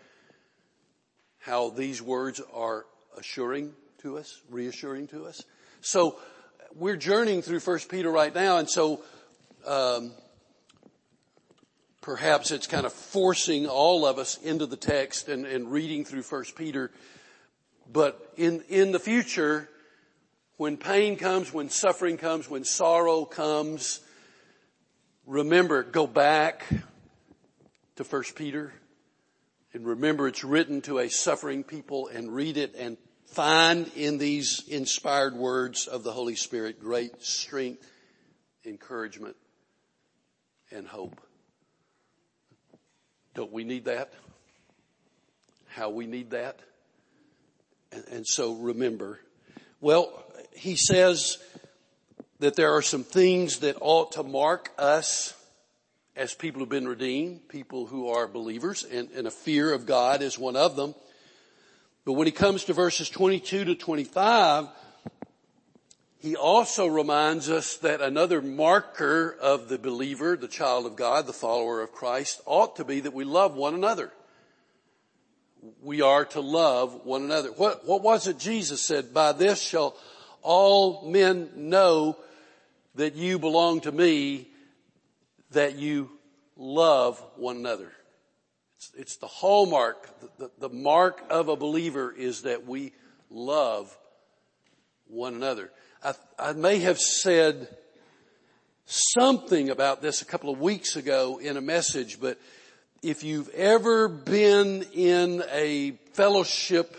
how 1.40 1.69
these 1.69 2.00
words 2.00 2.40
are 2.54 2.87
assuring 3.19 3.75
to 3.99 4.16
us, 4.16 4.40
reassuring 4.49 5.09
to 5.09 5.26
us. 5.26 5.43
So 5.83 6.16
we're 6.75 6.97
journeying 6.97 7.43
through 7.43 7.61
First 7.61 7.90
Peter 7.90 8.11
right 8.11 8.35
now, 8.35 8.57
and 8.57 8.71
so 8.71 9.02
um, 9.66 10.12
perhaps 12.04 12.50
it's 12.50 12.66
kind 12.66 12.84
of 12.84 12.92
forcing 12.92 13.66
all 13.66 14.04
of 14.04 14.18
us 14.18 14.37
into 14.42 14.66
the 14.66 14.76
text 14.76 15.30
and, 15.30 15.46
and 15.46 15.73
reading 15.73 16.04
through 16.04 16.20
First 16.20 16.54
Peter. 16.54 16.90
But 17.90 18.34
in 18.37 18.62
in 18.68 18.92
the 18.92 18.99
future, 18.99 19.70
when 20.58 20.76
pain 20.76 21.16
comes, 21.16 21.50
when 21.50 21.70
suffering 21.70 22.18
comes, 22.18 22.49
when 22.49 22.64
sorrow 22.64 23.25
comes, 23.25 24.00
remember, 25.26 25.82
go 25.82 26.06
back 26.06 26.66
to 27.96 28.04
First 28.04 28.37
Peter 28.37 28.75
and 29.73 29.87
remember 29.87 30.28
it's 30.28 30.44
written 30.44 30.82
to 30.82 30.99
a 30.99 31.08
suffering 31.08 31.64
people 31.64 32.08
and 32.08 32.34
read 32.34 32.58
it 32.58 32.75
and 32.78 32.99
find 33.28 33.90
in 33.96 34.18
these 34.18 34.62
inspired 34.68 35.34
words 35.34 35.87
of 35.87 36.04
the 36.04 36.12
Holy 36.12 36.37
Spirit 36.37 36.80
great 36.80 37.23
strength, 37.23 37.90
encouragement, 38.66 39.37
and 40.70 40.87
hope. 40.87 41.18
Don't 43.34 43.52
we 43.52 43.64
need 43.64 43.86
that? 43.86 44.12
How 45.68 45.90
we 45.90 46.06
need 46.06 46.30
that? 46.30 46.60
And, 47.90 48.04
and 48.10 48.26
so 48.26 48.54
remember. 48.54 49.20
Well, 49.80 50.24
he 50.52 50.76
says 50.76 51.38
that 52.38 52.54
there 52.54 52.74
are 52.74 52.82
some 52.82 53.02
things 53.02 53.58
that 53.60 53.76
ought 53.80 54.12
to 54.12 54.22
mark 54.22 54.70
us 54.78 55.34
as 56.16 56.32
people 56.32 56.60
who've 56.60 56.68
been 56.68 56.86
redeemed, 56.86 57.48
people 57.48 57.86
who 57.86 58.08
are 58.08 58.28
believers, 58.28 58.84
and, 58.84 59.10
and 59.10 59.26
a 59.26 59.32
fear 59.32 59.72
of 59.72 59.84
God 59.84 60.22
is 60.22 60.38
one 60.38 60.54
of 60.54 60.76
them. 60.76 60.94
But 62.04 62.12
when 62.12 62.26
he 62.26 62.32
comes 62.32 62.64
to 62.64 62.72
verses 62.72 63.08
22 63.10 63.64
to 63.64 63.74
25, 63.74 64.68
he 66.25 66.37
also 66.37 66.87
reminds 66.87 67.50
us 67.50 67.76
that 67.76 68.00
another 68.00 68.40
marker 68.40 69.37
of 69.43 69.69
the 69.69 69.76
believer, 69.76 70.38
the 70.38 70.49
child 70.49 70.87
of 70.87 70.97
God, 70.97 71.26
the 71.26 71.35
follower 71.35 71.83
of 71.83 71.93
Christ, 71.93 72.40
ought 72.47 72.76
to 72.76 72.85
be 72.87 73.00
that 73.00 73.12
we 73.12 73.25
love 73.25 73.57
one 73.57 73.75
another. 73.75 74.11
We 75.83 76.00
are 76.00 76.25
to 76.25 76.40
love 76.40 77.04
one 77.04 77.25
another. 77.25 77.50
What, 77.50 77.87
what 77.87 78.00
was 78.00 78.26
it 78.26 78.38
Jesus 78.38 78.81
said? 78.81 79.12
By 79.12 79.33
this 79.33 79.61
shall 79.61 79.99
all 80.40 81.07
men 81.11 81.50
know 81.57 82.16
that 82.95 83.16
you 83.16 83.38
belong 83.38 83.83
to 83.83 83.93
me, 83.93 84.49
that 85.50 85.76
you 85.76 86.11
love 86.57 87.23
one 87.37 87.57
another. 87.57 87.93
It's, 88.78 88.93
it's 88.97 89.16
the 89.16 89.26
hallmark, 89.26 90.21
the, 90.21 90.31
the, 90.38 90.69
the 90.69 90.75
mark 90.75 91.23
of 91.28 91.50
a 91.50 91.57
believer 91.57 92.11
is 92.16 92.45
that 92.45 92.66
we 92.66 92.95
love 93.28 93.95
one 95.07 95.35
another. 95.35 95.71
I, 96.04 96.12
I 96.38 96.52
may 96.52 96.80
have 96.80 97.00
said 97.00 97.66
something 98.84 99.70
about 99.70 100.02
this 100.02 100.20
a 100.20 100.26
couple 100.26 100.52
of 100.52 100.61
weeks 100.61 100.96
ago 100.96 101.38
in 101.38 101.56
a 101.56 101.62
message, 101.62 102.20
but 102.20 102.38
if 103.02 103.25
you've 103.25 103.49
ever 103.50 104.08
been 104.08 104.84
in 104.92 105.42
a 105.50 105.92
fellowship 106.12 106.94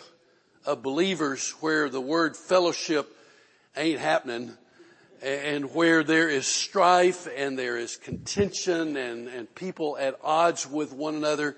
of 0.65 0.81
believers 0.81 1.51
where 1.59 1.88
the 1.88 2.01
word 2.01 2.35
fellowship 2.35 3.15
ain't 3.77 4.00
happening 4.00 4.53
and 5.21 5.71
where 5.75 6.03
there 6.03 6.27
is 6.27 6.47
strife 6.47 7.27
and 7.38 7.59
there 7.59 7.77
is 7.77 7.97
contention 7.97 8.97
and, 8.97 9.27
and 9.27 9.53
people 9.53 9.97
at 10.00 10.17
odds 10.24 10.67
with 10.67 10.93
one 10.93 11.13
another, 11.13 11.55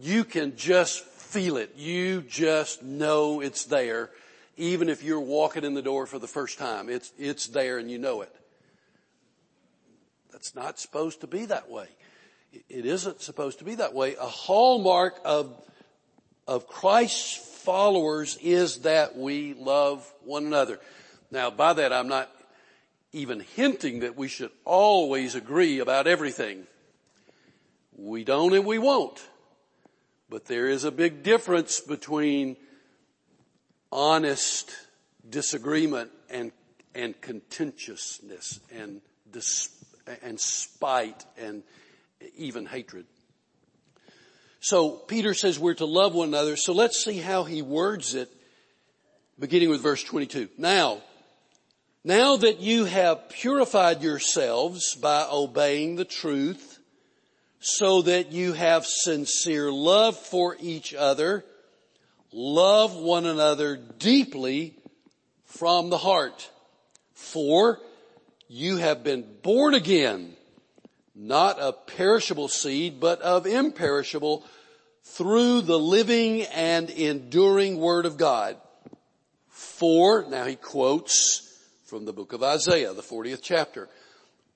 you 0.00 0.24
can 0.24 0.56
just 0.56 1.04
feel 1.04 1.58
it. 1.58 1.74
You 1.76 2.22
just 2.22 2.82
know 2.82 3.40
it's 3.42 3.66
there 3.66 4.08
even 4.58 4.88
if 4.88 5.02
you're 5.02 5.20
walking 5.20 5.64
in 5.64 5.74
the 5.74 5.82
door 5.82 6.06
for 6.06 6.18
the 6.18 6.26
first 6.26 6.58
time. 6.58 6.88
It's, 6.88 7.12
it's 7.16 7.46
there 7.46 7.78
and 7.78 7.90
you 7.90 7.98
know 7.98 8.20
it. 8.22 8.34
That's 10.32 10.54
not 10.54 10.78
supposed 10.78 11.22
to 11.22 11.26
be 11.26 11.46
that 11.46 11.70
way. 11.70 11.86
It 12.68 12.84
isn't 12.84 13.22
supposed 13.22 13.60
to 13.60 13.64
be 13.64 13.76
that 13.76 13.94
way. 13.94 14.16
A 14.16 14.26
hallmark 14.26 15.20
of, 15.24 15.54
of 16.46 16.66
Christ's 16.66 17.36
followers 17.64 18.38
is 18.42 18.78
that 18.80 19.16
we 19.16 19.54
love 19.54 20.12
one 20.24 20.44
another. 20.46 20.80
Now 21.30 21.50
by 21.50 21.74
that 21.74 21.92
I'm 21.92 22.08
not 22.08 22.30
even 23.12 23.40
hinting 23.40 24.00
that 24.00 24.16
we 24.16 24.28
should 24.28 24.50
always 24.64 25.34
agree 25.34 25.78
about 25.78 26.06
everything. 26.06 26.64
We 27.96 28.24
don't 28.24 28.54
and 28.54 28.66
we 28.66 28.78
won't. 28.78 29.20
But 30.30 30.46
there 30.46 30.68
is 30.68 30.84
a 30.84 30.90
big 30.90 31.22
difference 31.22 31.80
between 31.80 32.56
honest 33.90 34.70
disagreement 35.28 36.10
and, 36.30 36.52
and 36.94 37.20
contentiousness 37.20 38.60
and, 38.72 39.00
dis, 39.30 39.70
and 40.22 40.38
spite 40.38 41.24
and 41.36 41.62
even 42.36 42.66
hatred. 42.66 43.06
So 44.60 44.90
Peter 44.90 45.34
says 45.34 45.58
we're 45.58 45.74
to 45.74 45.86
love 45.86 46.14
one 46.14 46.28
another. 46.28 46.56
So 46.56 46.72
let's 46.72 47.02
see 47.04 47.18
how 47.18 47.44
he 47.44 47.62
words 47.62 48.14
it 48.14 48.30
beginning 49.38 49.70
with 49.70 49.82
verse 49.82 50.02
22. 50.02 50.48
Now, 50.58 51.00
now 52.04 52.36
that 52.36 52.60
you 52.60 52.84
have 52.86 53.28
purified 53.28 54.02
yourselves 54.02 54.94
by 54.94 55.26
obeying 55.30 55.96
the 55.96 56.04
truth 56.04 56.78
so 57.60 58.02
that 58.02 58.32
you 58.32 58.52
have 58.52 58.86
sincere 58.86 59.70
love 59.70 60.16
for 60.16 60.56
each 60.60 60.94
other, 60.94 61.44
love 62.32 62.94
one 62.94 63.26
another 63.26 63.76
deeply 63.76 64.74
from 65.44 65.90
the 65.90 65.98
heart. 65.98 66.50
For 67.14 67.80
you 68.48 68.76
have 68.76 69.02
been 69.04 69.24
born 69.42 69.74
again, 69.74 70.34
not 71.14 71.58
of 71.58 71.86
perishable 71.86 72.48
seed, 72.48 73.00
but 73.00 73.20
of 73.20 73.46
imperishable 73.46 74.44
through 75.02 75.62
the 75.62 75.78
living 75.78 76.42
and 76.42 76.90
enduring 76.90 77.78
word 77.78 78.06
of 78.06 78.16
God. 78.16 78.56
For, 79.48 80.24
now 80.28 80.44
he 80.44 80.56
quotes 80.56 81.44
from 81.86 82.04
the 82.04 82.12
book 82.12 82.32
of 82.32 82.42
Isaiah, 82.42 82.92
the 82.92 83.02
40th 83.02 83.40
chapter. 83.42 83.88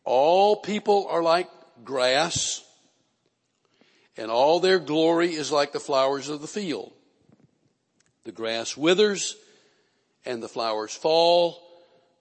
All 0.04 0.56
people 0.56 1.06
are 1.08 1.22
like 1.22 1.48
grass 1.84 2.62
and 4.16 4.30
all 4.30 4.60
their 4.60 4.78
glory 4.78 5.34
is 5.34 5.50
like 5.50 5.72
the 5.72 5.80
flowers 5.80 6.28
of 6.28 6.40
the 6.40 6.46
field. 6.46 6.92
The 8.24 8.32
grass 8.32 8.76
withers 8.76 9.36
and 10.24 10.42
the 10.42 10.48
flowers 10.48 10.94
fall, 10.94 11.60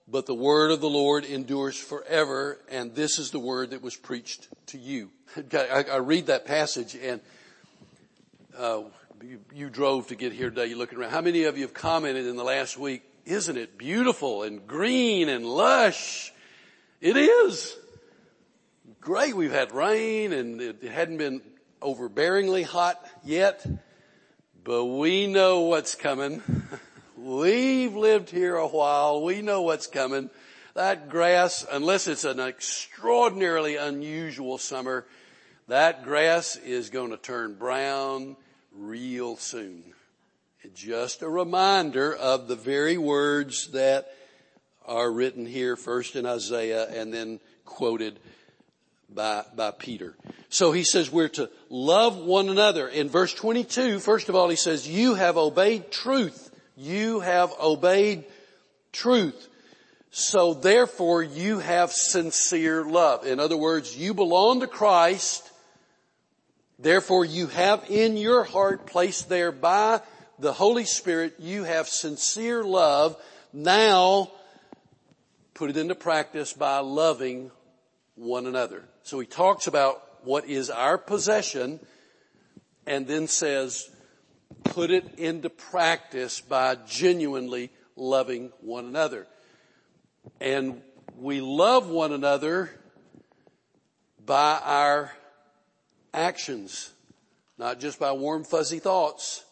but 0.08 0.26
the 0.26 0.34
word 0.34 0.72
of 0.72 0.80
the 0.80 0.88
Lord 0.88 1.24
endures 1.24 1.78
forever, 1.78 2.58
and 2.68 2.94
this 2.94 3.18
is 3.18 3.30
the 3.30 3.38
word 3.38 3.70
that 3.70 3.82
was 3.82 3.96
preached 3.96 4.48
to 4.66 4.78
you. 4.78 5.10
I, 5.52 5.96
read 5.96 6.26
that 6.26 6.44
passage 6.44 6.96
and, 6.96 7.20
uh, 8.58 8.82
you, 9.22 9.40
you, 9.54 9.70
drove 9.70 10.08
to 10.08 10.16
get 10.16 10.32
here 10.32 10.50
today, 10.50 10.66
you're 10.66 10.78
looking 10.78 10.98
around. 10.98 11.10
How 11.10 11.20
many 11.20 11.44
of 11.44 11.56
you 11.56 11.62
have 11.62 11.74
commented 11.74 12.26
in 12.26 12.36
the 12.36 12.44
last 12.44 12.76
week, 12.76 13.02
isn't 13.24 13.56
it 13.56 13.78
beautiful 13.78 14.42
and 14.42 14.66
green 14.66 15.28
and 15.28 15.46
lush? 15.46 16.32
It 17.00 17.16
is. 17.16 17.76
Great. 19.00 19.36
We've 19.36 19.52
had 19.52 19.72
rain 19.72 20.32
and 20.32 20.60
it 20.60 20.82
hadn't 20.82 21.18
been 21.18 21.42
overbearingly 21.80 22.64
hot 22.64 23.04
yet, 23.24 23.64
but 24.64 24.84
we 24.84 25.26
know 25.26 25.60
what's 25.62 25.94
coming. 25.94 26.42
We've 27.16 27.94
lived 27.94 28.30
here 28.30 28.56
a 28.56 28.66
while. 28.66 29.22
We 29.22 29.42
know 29.42 29.62
what's 29.62 29.86
coming. 29.86 30.30
That 30.74 31.08
grass, 31.08 31.66
unless 31.70 32.06
it's 32.06 32.24
an 32.24 32.40
extraordinarily 32.40 33.76
unusual 33.76 34.58
summer, 34.58 35.06
that 35.68 36.04
grass 36.04 36.56
is 36.56 36.90
going 36.90 37.10
to 37.10 37.16
turn 37.16 37.54
brown 37.54 38.36
real 38.74 39.36
soon. 39.36 39.82
Just 40.74 41.22
a 41.22 41.28
reminder 41.28 42.14
of 42.14 42.48
the 42.48 42.56
very 42.56 42.96
words 42.96 43.72
that 43.72 44.08
are 44.86 45.10
written 45.10 45.44
here 45.44 45.76
first 45.76 46.16
in 46.16 46.24
Isaiah 46.24 46.88
and 46.88 47.12
then 47.12 47.40
quoted 47.64 48.18
by, 49.14 49.44
by 49.54 49.70
Peter. 49.70 50.14
So 50.48 50.72
he 50.72 50.84
says 50.84 51.10
we're 51.10 51.28
to 51.30 51.50
love 51.68 52.16
one 52.16 52.48
another. 52.48 52.88
In 52.88 53.08
verse 53.08 53.34
22, 53.34 53.98
first 53.98 54.28
of 54.28 54.34
all, 54.34 54.48
he 54.48 54.56
says, 54.56 54.88
you 54.88 55.14
have 55.14 55.36
obeyed 55.36 55.90
truth 55.90 56.50
you 56.76 57.20
have 57.20 57.52
obeyed 57.60 58.24
truth. 58.92 59.48
So 60.10 60.54
therefore 60.54 61.22
you 61.22 61.58
have 61.58 61.92
sincere 61.92 62.84
love. 62.84 63.26
In 63.26 63.40
other 63.40 63.56
words, 63.56 63.96
you 63.96 64.14
belong 64.14 64.60
to 64.60 64.66
Christ. 64.66 65.50
Therefore 66.78 67.24
you 67.24 67.46
have 67.48 67.84
in 67.88 68.16
your 68.16 68.44
heart 68.44 68.86
placed 68.86 69.28
there 69.28 69.52
by 69.52 70.00
the 70.38 70.52
Holy 70.52 70.84
Spirit, 70.84 71.34
you 71.38 71.64
have 71.64 71.88
sincere 71.88 72.64
love. 72.64 73.16
Now 73.52 74.32
put 75.54 75.70
it 75.70 75.76
into 75.76 75.94
practice 75.94 76.52
by 76.52 76.78
loving 76.78 77.50
one 78.16 78.46
another. 78.46 78.82
So 79.02 79.18
he 79.18 79.26
talks 79.26 79.66
about 79.66 80.02
what 80.24 80.46
is 80.46 80.70
our 80.70 80.96
possession 80.96 81.80
and 82.86 83.06
then 83.06 83.26
says, 83.26 83.88
put 84.64 84.90
it 84.90 85.18
into 85.18 85.50
practice 85.50 86.40
by 86.40 86.76
genuinely 86.86 87.70
loving 87.96 88.52
one 88.60 88.86
another. 88.86 89.26
And 90.40 90.82
we 91.16 91.40
love 91.40 91.88
one 91.88 92.12
another 92.12 92.70
by 94.24 94.60
our 94.62 95.12
actions, 96.14 96.92
not 97.58 97.80
just 97.80 97.98
by 97.98 98.12
warm 98.12 98.44
fuzzy 98.44 98.78
thoughts, 98.78 99.44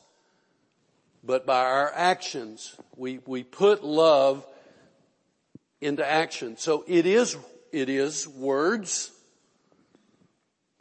but 1.25 1.45
by 1.45 1.65
our 1.65 1.93
actions. 1.95 2.77
We, 2.97 3.19
we 3.27 3.43
put 3.43 3.85
love 3.85 4.47
into 5.81 6.07
action. 6.07 6.57
So 6.57 6.85
it 6.87 7.07
is, 7.07 7.37
it 7.73 7.89
is 7.89 8.29
words 8.29 9.11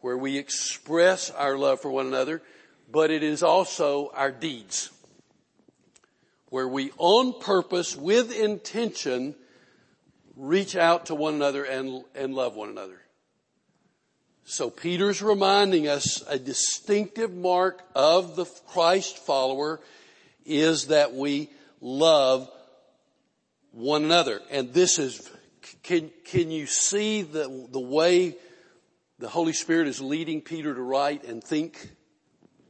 where 0.01 0.18
we 0.18 0.38
express 0.38 1.29
our 1.32 1.58
love 1.58 1.82
for 1.82 1.91
one 1.91 2.08
another 2.08 2.41
but 2.91 3.12
it 3.12 3.24
is 3.24 3.44
also 3.44 4.12
our 4.15 4.32
deeds 4.32 4.89
where 6.50 6.68
we 6.68 6.91
on 6.98 7.39
purpose 7.39 7.96
with 7.96 8.36
intention 8.36 9.36
reach 10.36 10.75
out 10.75 11.08
to 11.08 11.15
one 11.15 11.36
another 11.36 11.63
and, 11.63 12.03
and 12.15 12.34
love 12.34 12.56
one 12.56 12.70
another. 12.70 13.00
So 14.46 14.70
Peter's 14.70 15.22
reminding 15.22 15.88
us 15.88 16.24
a 16.27 16.39
distinctive 16.39 17.34
mark 17.34 17.84
of 17.94 18.36
the 18.36 18.46
Christ 18.68 19.18
follower 19.18 19.79
is 20.46 20.88
that 20.88 21.14
we 21.14 21.51
love 21.81 22.50
one 23.72 24.03
another. 24.03 24.42
And 24.50 24.74
this 24.74 24.98
is, 24.98 25.29
can, 25.83 26.09
can 26.25 26.50
you 26.50 26.66
see 26.66 27.22
the, 27.22 27.68
the 27.70 27.79
way 27.79 28.35
the 29.20 29.27
Holy 29.27 29.53
Spirit 29.53 29.88
is 29.88 30.01
leading 30.01 30.42
Peter 30.42 30.74
to 30.74 30.82
write 30.82 31.25
and 31.25 31.44
think? 31.44 31.92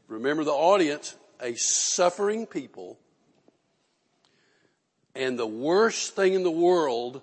Remember 0.07 0.43
the 0.43 0.51
audience, 0.51 1.15
a 1.39 1.53
suffering 1.55 2.47
people. 2.47 2.99
And 5.13 5.37
the 5.37 5.47
worst 5.47 6.15
thing 6.15 6.33
in 6.33 6.43
the 6.43 6.51
world 6.51 7.21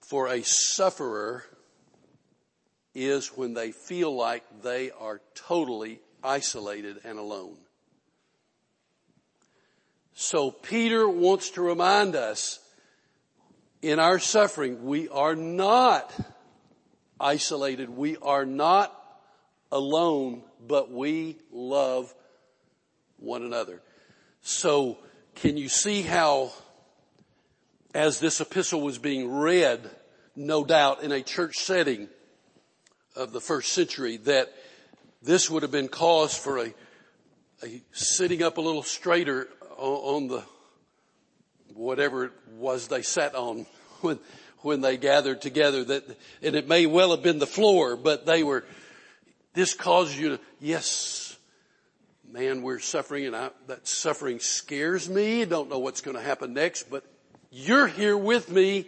for 0.00 0.28
a 0.28 0.42
sufferer 0.42 1.44
is 2.94 3.28
when 3.28 3.54
they 3.54 3.72
feel 3.72 4.14
like 4.14 4.44
they 4.62 4.92
are 4.92 5.20
totally 5.34 6.00
isolated 6.22 6.98
and 7.04 7.18
alone. 7.18 7.56
So 10.14 10.50
Peter 10.50 11.08
wants 11.08 11.50
to 11.52 11.62
remind 11.62 12.14
us 12.14 12.60
in 13.80 13.98
our 13.98 14.20
suffering, 14.20 14.84
we 14.84 15.08
are 15.08 15.34
not 15.34 16.12
isolated. 17.20 17.90
We 17.90 18.16
are 18.18 18.44
not 18.44 18.98
alone 19.70 20.42
but 20.66 20.90
we 20.90 21.36
love 21.50 22.14
one 23.18 23.42
another. 23.42 23.80
So 24.42 24.98
can 25.34 25.56
you 25.56 25.68
see 25.68 26.02
how 26.02 26.52
as 27.94 28.20
this 28.20 28.40
epistle 28.40 28.80
was 28.80 28.98
being 28.98 29.30
read, 29.30 29.90
no 30.34 30.64
doubt 30.64 31.02
in 31.02 31.12
a 31.12 31.22
church 31.22 31.56
setting 31.56 32.08
of 33.14 33.32
the 33.32 33.40
first 33.40 33.72
century 33.72 34.16
that 34.18 34.52
this 35.22 35.50
would 35.50 35.62
have 35.62 35.70
been 35.70 35.88
cause 35.88 36.36
for 36.36 36.58
a, 36.58 36.74
a 37.62 37.82
sitting 37.92 38.42
up 38.42 38.56
a 38.56 38.60
little 38.60 38.82
straighter 38.82 39.48
on, 39.76 40.28
the 40.28 40.42
whatever 41.74 42.26
it 42.26 42.32
was 42.56 42.88
they 42.88 43.02
sat 43.02 43.34
on 43.34 43.66
when 44.00 44.18
when 44.62 44.80
they 44.80 44.96
gathered 44.96 45.40
together 45.40 45.84
that 45.84 46.04
and 46.42 46.56
it 46.56 46.68
may 46.68 46.86
well 46.86 47.10
have 47.10 47.22
been 47.22 47.38
the 47.38 47.46
floor 47.46 47.96
but 47.96 48.26
they 48.26 48.42
were 48.42 48.64
this 49.54 49.74
causes 49.74 50.18
you 50.18 50.28
to, 50.30 50.40
yes, 50.60 51.36
man, 52.30 52.62
we're 52.62 52.78
suffering 52.78 53.26
and 53.26 53.36
I, 53.36 53.50
that 53.66 53.86
suffering 53.86 54.40
scares 54.40 55.08
me. 55.08 55.44
Don't 55.44 55.68
know 55.68 55.78
what's 55.78 56.00
going 56.00 56.16
to 56.16 56.22
happen 56.22 56.54
next, 56.54 56.90
but 56.90 57.04
you're 57.50 57.86
here 57.86 58.16
with 58.16 58.50
me. 58.50 58.86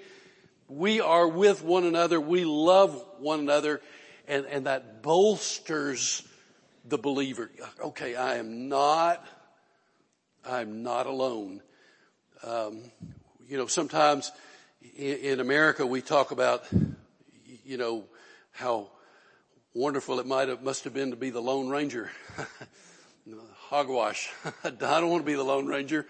We 0.69 1.01
are 1.01 1.29
with 1.29 1.63
one 1.63 1.85
another. 1.85 2.19
We 2.19 2.45
love 2.47 3.05
one 3.19 3.41
another 3.41 3.83
and, 4.27 4.47
and 4.47 4.67
that 4.67 5.03
bolsters 5.03 6.27
the 6.87 6.97
believer. 6.97 7.51
Okay, 7.83 8.17
I 8.17 8.37
am 8.37 8.69
not, 8.69 9.25
I'm 10.47 10.83
not 10.83 11.07
alone. 11.07 11.61
Um, 12.43 12.81
you 13.47 13.59
know, 13.59 13.67
sometimes 13.67 14.33
in, 14.97 15.41
America 15.41 15.87
we 15.87 16.01
talk 16.01 16.31
about, 16.31 16.65
you 17.65 17.77
know, 17.77 18.05
how 18.53 18.89
wonderful 19.75 20.21
it 20.21 20.27
might 20.27 20.49
have, 20.49 20.63
must 20.63 20.85
have 20.85 20.95
been 20.95 21.11
to 21.11 21.17
be 21.17 21.31
the 21.31 21.41
Lone 21.41 21.69
Ranger. 21.69 22.11
Hogwash. 23.69 24.31
I 24.65 24.71
don't 24.71 25.11
want 25.11 25.23
to 25.23 25.27
be 25.27 25.35
the 25.35 25.43
Lone 25.43 25.67
Ranger. 25.67 26.07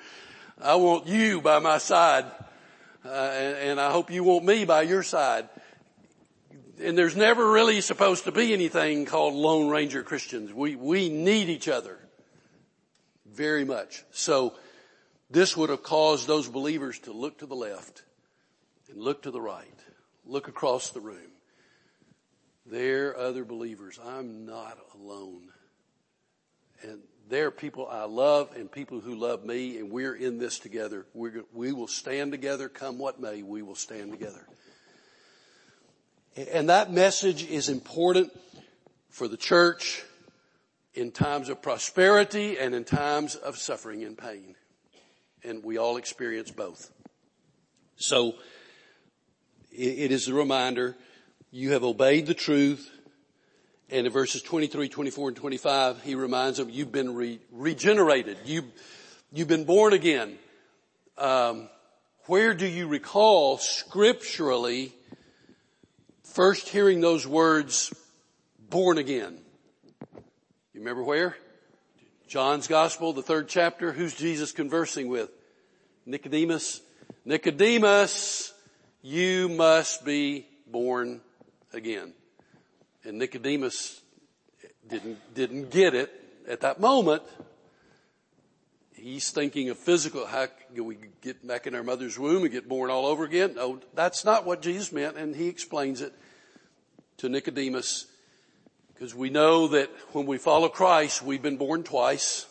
I 0.61 0.75
want 0.77 1.07
you 1.07 1.41
by 1.41 1.59
my 1.61 1.79
side. 1.79 2.27
Uh, 3.05 3.09
and, 3.09 3.57
and 3.71 3.81
I 3.81 3.91
hope 3.91 4.11
you 4.11 4.25
want 4.25 4.45
me 4.45 4.65
by 4.65 4.83
your 4.83 5.03
side. 5.03 5.49
And 6.83 6.99
there's 6.99 7.17
never 7.17 7.51
really 7.51 7.81
supposed 7.81 8.25
to 8.25 8.33
be 8.33 8.53
anything 8.53 9.05
called 9.05 9.35
Lone 9.35 9.71
Ranger 9.71 10.03
Christians. 10.03 10.53
We, 10.53 10.75
we 10.75 11.09
need 11.09 11.49
each 11.49 11.69
other. 11.69 11.99
Very 13.27 13.65
much. 13.65 14.05
So 14.11 14.55
this 15.31 15.57
would 15.57 15.71
have 15.71 15.83
caused 15.83 16.27
those 16.27 16.49
believers 16.49 16.99
to 17.01 17.13
look 17.13 17.39
to 17.39 17.47
the 17.47 17.55
left 17.55 18.03
and 18.91 19.01
look 19.01 19.23
to 19.23 19.31
the 19.31 19.41
right, 19.41 19.79
look 20.27 20.49
across 20.49 20.91
the 20.91 21.01
room 21.01 21.35
There 22.67 23.11
are 23.11 23.19
other 23.19 23.45
believers. 23.45 23.99
I'm 24.05 24.47
not 24.47 24.79
alone. 24.95 25.49
And 26.83 27.01
there 27.29 27.47
are 27.47 27.51
people 27.51 27.89
I 27.89 28.05
love 28.05 28.55
and 28.57 28.71
people 28.71 29.01
who 29.01 29.15
love 29.15 29.45
me 29.45 29.79
and 29.79 29.91
we're 29.91 30.15
in 30.15 30.39
this 30.39 30.59
together. 30.59 31.07
We're, 31.15 31.45
we 31.53 31.73
will 31.73 31.89
stand 31.89 32.33
together 32.33 32.69
come 32.69 32.99
what 32.99 33.21
may. 33.21 33.43
We 33.43 33.63
will 33.63 33.75
stand 33.75 34.13
together. 34.13 34.47
And 36.53 36.69
that 36.69 36.91
message 36.91 37.45
is 37.45 37.69
important 37.69 38.33
for 39.11 39.29
the 39.29 39.37
church 39.37 40.03
in 40.95 41.13
times 41.13 41.49
of 41.49 41.63
prosperity 41.63 42.59
and 42.59 42.75
in 42.75 42.85
times 42.85 43.35
of 43.37 43.57
suffering 43.57 44.05
and 44.05 44.17
pain. 44.17 44.57
And 45.45 45.63
we 45.63 45.77
all 45.77 45.97
experience 45.97 46.51
both. 46.51 46.91
So 47.97 48.35
it 49.75 50.13
is 50.13 50.29
a 50.29 50.35
reminder 50.35 50.97
you 51.51 51.73
have 51.73 51.85
obeyed 51.85 52.27
the 52.27 52.35
truth. 52.35 52.91
And 53.91 54.07
in 54.07 54.13
verses 54.13 54.43
23, 54.43 54.89
24, 54.89 55.29
and 55.29 55.37
25, 55.37 56.03
he 56.03 56.15
reminds 56.15 56.59
them, 56.59 56.71
you've 56.71 56.91
been 56.91 57.15
re- 57.15 57.39
regenerated. 57.53 58.39
You, 58.45 58.65
you've 59.33 59.49
been 59.49 59.65
born 59.65 59.93
again. 59.93 60.39
Um, 61.19 61.69
where 62.27 62.55
do 62.55 62.67
you 62.67 62.89
recall 62.89 63.59
scripturally 63.59 64.93
first 66.23 66.69
hearing 66.71 67.01
those 67.01 67.27
words, 67.27 67.93
born 68.71 68.99
again? 68.99 69.39
You 70.73 70.81
remember 70.81 71.03
where? 71.03 71.37
John's 72.27 72.67
gospel, 72.67 73.13
the 73.13 73.23
third 73.23 73.49
chapter. 73.49 73.93
Who's 73.93 74.15
Jesus 74.15 74.51
conversing 74.51 75.09
with? 75.09 75.31
Nicodemus. 76.07 76.81
Nicodemus, 77.27 78.54
you 79.05 79.51
must 79.51 80.03
be 80.03 80.47
born 80.67 81.21
again. 81.75 82.15
And 83.05 83.19
Nicodemus 83.19 84.01
didn't, 84.89 85.19
didn't 85.35 85.71
get 85.71 85.95
it 85.95 86.11
at 86.49 86.63
that 86.63 86.81
moment. 86.81 87.23
He's 88.95 89.31
thinking 89.31 89.69
of 89.69 89.77
physical, 89.77 90.25
how 90.25 90.47
can 90.75 90.87
we 90.87 90.97
get 91.21 91.47
back 91.47 91.67
in 91.67 91.75
our 91.75 91.83
mother's 91.83 92.19
womb 92.19 92.45
and 92.45 92.51
get 92.51 92.67
born 92.67 92.91
all 92.91 93.05
over 93.05 93.25
again? 93.25 93.57
No, 93.57 93.79
that's 93.93 94.25
not 94.25 94.47
what 94.47 94.63
Jesus 94.63 94.91
meant, 94.91 95.19
and 95.19 95.37
he 95.37 95.49
explains 95.49 96.01
it 96.01 96.15
to 97.19 97.29
Nicodemus. 97.29 98.07
Because 98.95 99.15
we 99.15 99.29
know 99.29 99.69
that 99.69 99.91
when 100.13 100.25
we 100.25 100.39
follow 100.39 100.71
Christ, 100.71 101.23
we've 101.23 101.43
been 101.43 101.59
born 101.59 101.83
twice. 101.83 102.47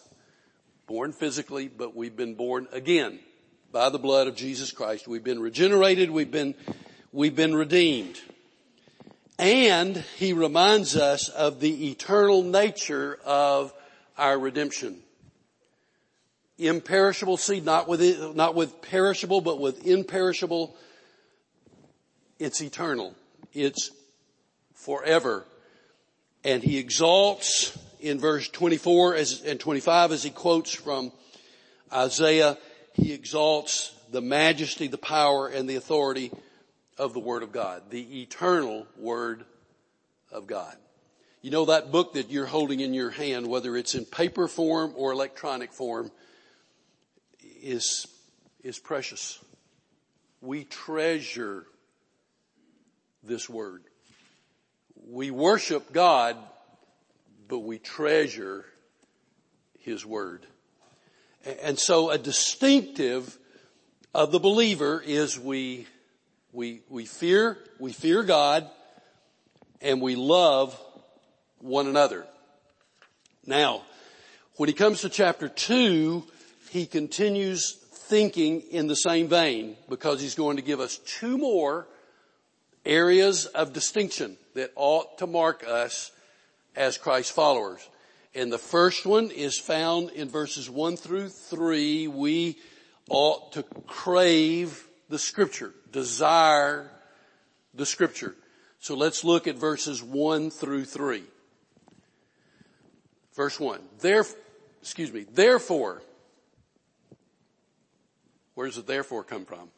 Born 0.85 1.13
physically, 1.13 1.67
but 1.67 1.95
we've 1.95 2.15
been 2.15 2.35
born 2.35 2.67
again 2.71 3.19
by 3.73 3.89
the 3.89 3.97
blood 3.97 4.27
of 4.27 4.35
Jesus 4.35 4.71
Christ. 4.71 5.07
We've 5.07 5.23
been 5.23 5.41
regenerated, 5.41 6.11
we've 6.11 6.29
been, 6.29 6.53
we've 7.11 7.35
been 7.35 7.55
redeemed. 7.55 8.21
And 9.39 9.97
he 10.17 10.31
reminds 10.31 10.95
us 10.95 11.27
of 11.27 11.59
the 11.59 11.89
eternal 11.89 12.43
nature 12.43 13.17
of 13.25 13.73
our 14.15 14.37
redemption. 14.37 14.99
Imperishable 16.59 17.37
seed, 17.37 17.65
not 17.65 17.87
with, 17.87 18.35
not 18.35 18.53
with 18.53 18.79
perishable, 18.83 19.41
but 19.41 19.59
with 19.59 19.87
imperishable. 19.87 20.77
It's 22.37 22.61
eternal. 22.61 23.15
It's 23.53 23.89
forever. 24.75 25.47
And 26.43 26.61
he 26.61 26.77
exalts 26.77 27.75
in 27.99 28.19
verse 28.19 28.47
24 28.49 29.17
and 29.47 29.59
25 29.59 30.11
as 30.11 30.21
he 30.21 30.29
quotes 30.29 30.71
from 30.71 31.11
Isaiah, 31.91 32.57
he 32.93 33.11
exalts 33.11 33.93
the 34.11 34.21
majesty, 34.21 34.87
the 34.87 34.97
power, 34.97 35.47
and 35.47 35.67
the 35.67 35.75
authority 35.75 36.31
of 36.97 37.13
the 37.13 37.19
Word 37.19 37.43
of 37.43 37.51
God, 37.51 37.89
the 37.89 38.21
eternal 38.21 38.85
Word 38.97 39.45
of 40.31 40.47
God. 40.47 40.75
You 41.41 41.51
know 41.51 41.65
that 41.65 41.91
book 41.91 42.13
that 42.13 42.29
you're 42.29 42.45
holding 42.45 42.79
in 42.79 42.93
your 42.93 43.09
hand, 43.09 43.47
whether 43.47 43.75
it's 43.75 43.95
in 43.95 44.05
paper 44.05 44.47
form 44.47 44.93
or 44.95 45.11
electronic 45.11 45.73
form, 45.73 46.11
is, 47.61 48.07
is 48.63 48.79
precious. 48.79 49.39
We 50.39 50.63
treasure 50.63 51.65
this 53.23 53.49
Word. 53.49 53.83
We 55.05 55.31
worship 55.31 55.91
God, 55.91 56.37
but 57.47 57.59
we 57.59 57.79
treasure 57.79 58.65
His 59.79 60.05
Word. 60.05 60.45
And 61.63 61.77
so 61.77 62.09
a 62.09 62.17
distinctive 62.17 63.37
of 64.13 64.31
the 64.31 64.39
believer 64.39 65.01
is 65.05 65.39
we 65.39 65.87
we, 66.53 66.81
we 66.87 67.05
fear, 67.05 67.57
we 67.79 67.91
fear 67.91 68.21
God 68.23 68.69
and 69.81 69.99
we 69.99 70.15
love 70.15 70.79
one 71.57 71.87
another. 71.87 72.25
Now, 73.45 73.81
when 74.57 74.69
he 74.69 74.73
comes 74.73 75.01
to 75.01 75.09
chapter 75.09 75.49
two, 75.49 76.23
he 76.69 76.85
continues 76.85 77.73
thinking 77.73 78.61
in 78.61 78.85
the 78.85 78.95
same 78.95 79.27
vein 79.27 79.75
because 79.89 80.21
he's 80.21 80.35
going 80.35 80.57
to 80.57 80.61
give 80.61 80.79
us 80.79 80.97
two 80.99 81.39
more 81.39 81.87
areas 82.85 83.47
of 83.47 83.73
distinction 83.73 84.37
that 84.53 84.71
ought 84.75 85.17
to 85.17 85.27
mark 85.27 85.65
us 85.67 86.11
as 86.75 86.97
Christ 86.99 87.31
followers. 87.31 87.87
And 88.35 88.51
the 88.51 88.57
first 88.57 89.05
one 89.05 89.29
is 89.29 89.59
found 89.59 90.09
in 90.09 90.27
verses 90.27 90.69
one 90.69 90.97
through 90.97 91.29
three. 91.29 92.07
We 92.07 92.57
ought 93.09 93.53
to 93.53 93.63
crave 93.85 94.87
the 95.09 95.19
scripture, 95.19 95.71
desire 95.91 96.89
the 97.73 97.85
scripture. 97.85 98.35
So 98.79 98.95
let's 98.95 99.23
look 99.23 99.47
at 99.47 99.55
verses 99.55 100.01
one 100.01 100.49
through 100.49 100.85
three. 100.85 101.23
Verse 103.35 103.59
one, 103.59 103.81
there, 103.99 104.25
excuse 104.81 105.11
me, 105.11 105.25
therefore, 105.31 106.01
where 108.55 108.67
does 108.67 108.75
the 108.75 108.81
therefore 108.81 109.23
come 109.23 109.45
from? 109.45 109.69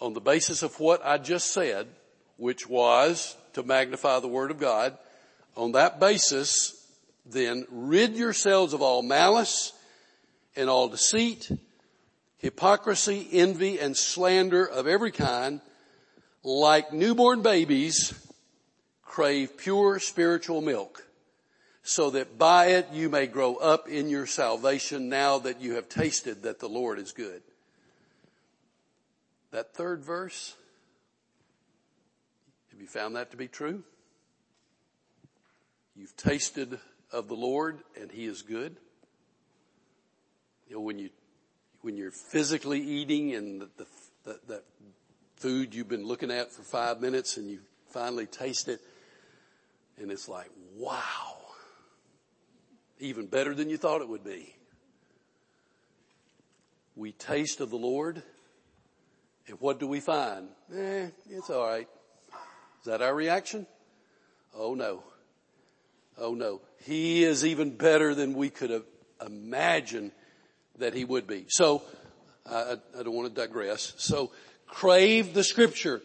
On 0.00 0.12
the 0.12 0.20
basis 0.20 0.62
of 0.62 0.78
what 0.78 1.04
I 1.04 1.18
just 1.18 1.52
said, 1.52 1.88
which 2.36 2.68
was 2.68 3.36
to 3.54 3.62
magnify 3.62 4.20
the 4.20 4.28
word 4.28 4.50
of 4.50 4.60
God, 4.60 4.96
on 5.56 5.72
that 5.72 5.98
basis, 5.98 6.85
then 7.30 7.66
rid 7.70 8.16
yourselves 8.16 8.72
of 8.72 8.82
all 8.82 9.02
malice 9.02 9.72
and 10.54 10.70
all 10.70 10.88
deceit 10.88 11.50
hypocrisy, 12.38 13.26
envy, 13.32 13.80
and 13.80 13.96
slander 13.96 14.64
of 14.64 14.86
every 14.86 15.10
kind, 15.10 15.60
like 16.44 16.92
newborn 16.92 17.42
babies, 17.42 18.14
crave 19.02 19.56
pure 19.56 19.98
spiritual 19.98 20.60
milk, 20.60 21.04
so 21.82 22.10
that 22.10 22.38
by 22.38 22.66
it 22.66 22.88
you 22.92 23.08
may 23.08 23.26
grow 23.26 23.56
up 23.56 23.88
in 23.88 24.08
your 24.08 24.26
salvation 24.26 25.08
now 25.08 25.38
that 25.38 25.60
you 25.60 25.74
have 25.74 25.88
tasted 25.88 26.42
that 26.42 26.60
the 26.60 26.68
Lord 26.68 26.98
is 26.98 27.12
good. 27.12 27.42
That 29.52 29.74
third 29.74 30.04
verse, 30.04 30.54
have 32.70 32.80
you 32.80 32.86
found 32.86 33.16
that 33.16 33.30
to 33.30 33.36
be 33.36 33.48
true? 33.48 33.82
You've 35.96 36.16
tasted 36.16 36.78
of 37.12 37.28
the 37.28 37.34
Lord 37.34 37.80
and 38.00 38.10
He 38.10 38.24
is 38.24 38.42
good. 38.42 38.76
You 40.68 40.76
know, 40.76 40.82
when 40.82 40.98
you 40.98 41.10
when 41.82 41.96
you're 41.96 42.10
physically 42.10 42.80
eating 42.80 43.34
and 43.34 43.60
the, 43.60 43.68
the, 43.76 43.86
the, 44.24 44.40
the 44.48 44.62
food 45.36 45.74
you've 45.74 45.88
been 45.88 46.04
looking 46.04 46.32
at 46.32 46.50
for 46.50 46.62
five 46.62 47.00
minutes 47.00 47.36
and 47.36 47.48
you 47.48 47.60
finally 47.90 48.26
taste 48.26 48.68
it 48.68 48.80
and 49.98 50.10
it's 50.10 50.28
like, 50.28 50.50
wow, 50.76 51.36
even 52.98 53.26
better 53.26 53.54
than 53.54 53.70
you 53.70 53.76
thought 53.76 54.00
it 54.00 54.08
would 54.08 54.24
be. 54.24 54.54
We 56.96 57.12
taste 57.12 57.60
of 57.60 57.70
the 57.70 57.76
Lord 57.76 58.22
and 59.46 59.60
what 59.60 59.78
do 59.78 59.86
we 59.86 60.00
find? 60.00 60.48
Eh, 60.74 61.08
it's 61.30 61.50
alright. 61.50 61.88
Is 62.80 62.86
that 62.86 63.00
our 63.00 63.14
reaction? 63.14 63.66
Oh 64.56 64.74
no. 64.74 65.02
Oh 66.18 66.34
no. 66.34 66.60
He 66.84 67.24
is 67.24 67.44
even 67.44 67.70
better 67.70 68.14
than 68.14 68.34
we 68.34 68.50
could 68.50 68.70
have 68.70 68.84
imagined 69.24 70.12
that 70.78 70.94
he 70.94 71.04
would 71.04 71.26
be. 71.26 71.46
So, 71.48 71.82
I, 72.48 72.76
I 72.98 73.02
don't 73.02 73.14
want 73.14 73.34
to 73.34 73.40
digress. 73.40 73.92
So, 73.96 74.30
crave 74.66 75.34
the 75.34 75.42
scripture 75.42 76.00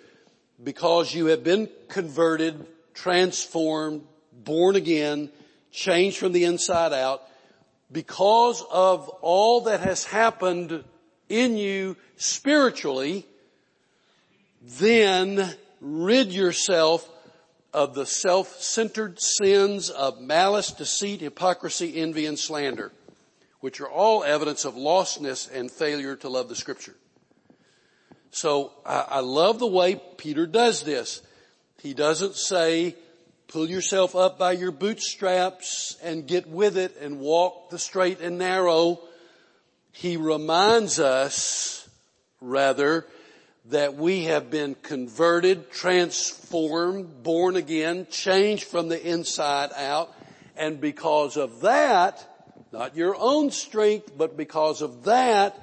because 0.63 1.13
you 1.13 1.27
have 1.27 1.43
been 1.43 1.69
converted, 1.87 2.65
transformed, 2.93 4.03
born 4.31 4.75
again, 4.75 5.29
changed 5.71 6.17
from 6.17 6.31
the 6.31 6.45
inside 6.45 6.93
out 6.93 7.21
because 7.91 8.63
of 8.71 9.09
all 9.21 9.61
that 9.61 9.81
has 9.81 10.03
happened 10.05 10.83
in 11.29 11.57
you 11.57 11.97
spiritually, 12.17 13.25
then 14.61 15.53
rid 15.79 16.31
yourself 16.31 17.07
of 17.73 17.93
the 17.93 18.05
self-centered 18.05 19.17
sins 19.21 19.89
of 19.89 20.19
malice, 20.19 20.71
deceit, 20.71 21.21
hypocrisy, 21.21 21.97
envy, 21.97 22.25
and 22.25 22.37
slander 22.37 22.91
which 23.61 23.79
are 23.79 23.89
all 23.89 24.23
evidence 24.23 24.65
of 24.65 24.73
lostness 24.73 25.49
and 25.49 25.71
failure 25.71 26.15
to 26.17 26.27
love 26.29 26.49
the 26.49 26.55
scripture. 26.55 26.95
So 28.31 28.73
I, 28.85 29.05
I 29.09 29.19
love 29.19 29.59
the 29.59 29.67
way 29.67 30.01
Peter 30.17 30.45
does 30.45 30.83
this. 30.83 31.21
He 31.81 31.93
doesn't 31.93 32.35
say, 32.35 32.95
pull 33.47 33.69
yourself 33.69 34.15
up 34.15 34.37
by 34.37 34.53
your 34.53 34.71
bootstraps 34.71 35.95
and 36.03 36.27
get 36.27 36.47
with 36.47 36.75
it 36.75 36.97
and 36.99 37.19
walk 37.19 37.69
the 37.69 37.79
straight 37.79 38.19
and 38.19 38.37
narrow. 38.37 38.99
He 39.91 40.17
reminds 40.17 40.99
us, 40.99 41.87
rather, 42.39 43.05
that 43.65 43.95
we 43.95 44.25
have 44.25 44.49
been 44.49 44.75
converted, 44.75 45.71
transformed, 45.71 47.23
born 47.23 47.55
again, 47.55 48.07
changed 48.09 48.63
from 48.63 48.89
the 48.89 49.01
inside 49.01 49.71
out, 49.75 50.13
and 50.57 50.81
because 50.81 51.37
of 51.37 51.61
that, 51.61 52.27
not 52.71 52.95
your 52.95 53.15
own 53.15 53.51
strength, 53.51 54.11
but 54.17 54.35
because 54.35 54.81
of 54.81 55.03
that, 55.03 55.59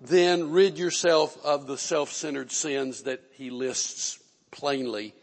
then 0.00 0.50
rid 0.50 0.78
yourself 0.78 1.36
of 1.44 1.66
the 1.66 1.78
self-centered 1.78 2.50
sins 2.50 3.02
that 3.02 3.22
he 3.32 3.50
lists 3.50 4.18
plainly 4.50 5.14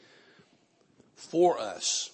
for 1.15 1.59
us. 1.59 2.09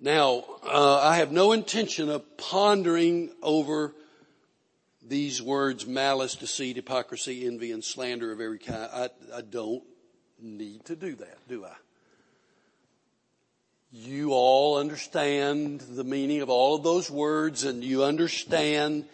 Now, 0.00 0.44
uh, 0.64 1.00
I 1.02 1.16
have 1.16 1.30
no 1.30 1.52
intention 1.52 2.08
of 2.08 2.36
pondering 2.38 3.30
over 3.42 3.94
these 5.10 5.42
words, 5.42 5.88
malice, 5.88 6.36
deceit, 6.36 6.76
hypocrisy, 6.76 7.44
envy, 7.44 7.72
and 7.72 7.82
slander 7.82 8.30
of 8.30 8.40
every 8.40 8.60
kind. 8.60 8.88
I, 8.92 9.08
I 9.34 9.40
don't 9.40 9.82
need 10.40 10.84
to 10.84 10.94
do 10.94 11.16
that, 11.16 11.36
do 11.48 11.64
I? 11.64 11.74
You 13.90 14.32
all 14.32 14.78
understand 14.78 15.80
the 15.80 16.04
meaning 16.04 16.42
of 16.42 16.48
all 16.48 16.76
of 16.76 16.84
those 16.84 17.10
words 17.10 17.64
and 17.64 17.82
you 17.82 18.04
understand 18.04 19.04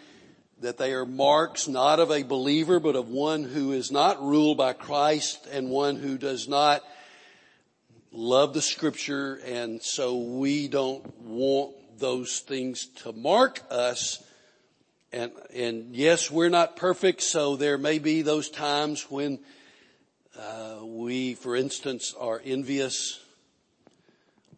that 0.61 0.77
they 0.77 0.93
are 0.93 1.07
marks 1.07 1.67
not 1.67 1.99
of 1.99 2.11
a 2.11 2.23
believer, 2.25 2.79
but 2.79 2.95
of 2.95 3.09
one 3.09 3.45
who 3.45 3.73
is 3.73 3.91
not 3.91 4.23
ruled 4.23 4.59
by 4.59 4.75
Christ 4.75 5.49
and 5.51 5.71
one 5.71 5.97
who 5.97 6.19
does 6.19 6.47
not 6.47 6.83
love 8.13 8.53
the 8.53 8.61
scripture. 8.61 9.41
And 9.47 9.83
so 9.83 10.19
we 10.19 10.69
don't 10.69 11.23
want 11.23 11.75
those 11.99 12.41
things 12.41 12.85
to 13.03 13.15
mark 13.15 13.63
us. 13.71 14.23
And, 15.13 15.33
and 15.55 15.95
yes, 15.95 16.31
we're 16.31 16.49
not 16.49 16.77
perfect. 16.77 17.23
So 17.23 17.57
there 17.57 17.79
may 17.79 17.99
be 17.99 18.23
those 18.23 18.51
times 18.51 19.11
when, 19.11 19.39
uh, 20.39 20.85
we, 20.85 21.35
for 21.35 21.57
instance, 21.57 22.15
are 22.19 22.41
envious 22.45 23.21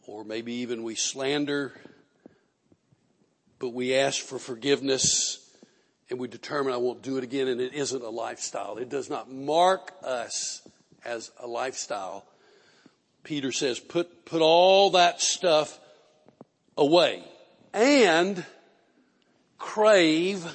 or 0.06 0.24
maybe 0.24 0.54
even 0.54 0.82
we 0.82 0.94
slander, 0.94 1.72
but 3.58 3.70
we 3.70 3.94
ask 3.94 4.22
for 4.22 4.38
forgiveness 4.38 5.38
and 6.08 6.18
we 6.18 6.28
determine 6.28 6.72
I 6.72 6.78
won't 6.78 7.02
do 7.02 7.18
it 7.18 7.24
again 7.24 7.46
and 7.46 7.60
it 7.60 7.74
isn't 7.74 8.02
a 8.02 8.08
lifestyle. 8.08 8.78
It 8.78 8.88
does 8.88 9.10
not 9.10 9.30
mark 9.30 9.92
us 10.02 10.66
as 11.04 11.30
a 11.38 11.46
lifestyle. 11.46 12.24
Peter 13.22 13.52
says, 13.52 13.78
put, 13.78 14.24
put 14.24 14.40
all 14.40 14.90
that 14.90 15.20
stuff 15.20 15.78
away 16.76 17.22
and 17.74 18.44
crave 19.58 20.46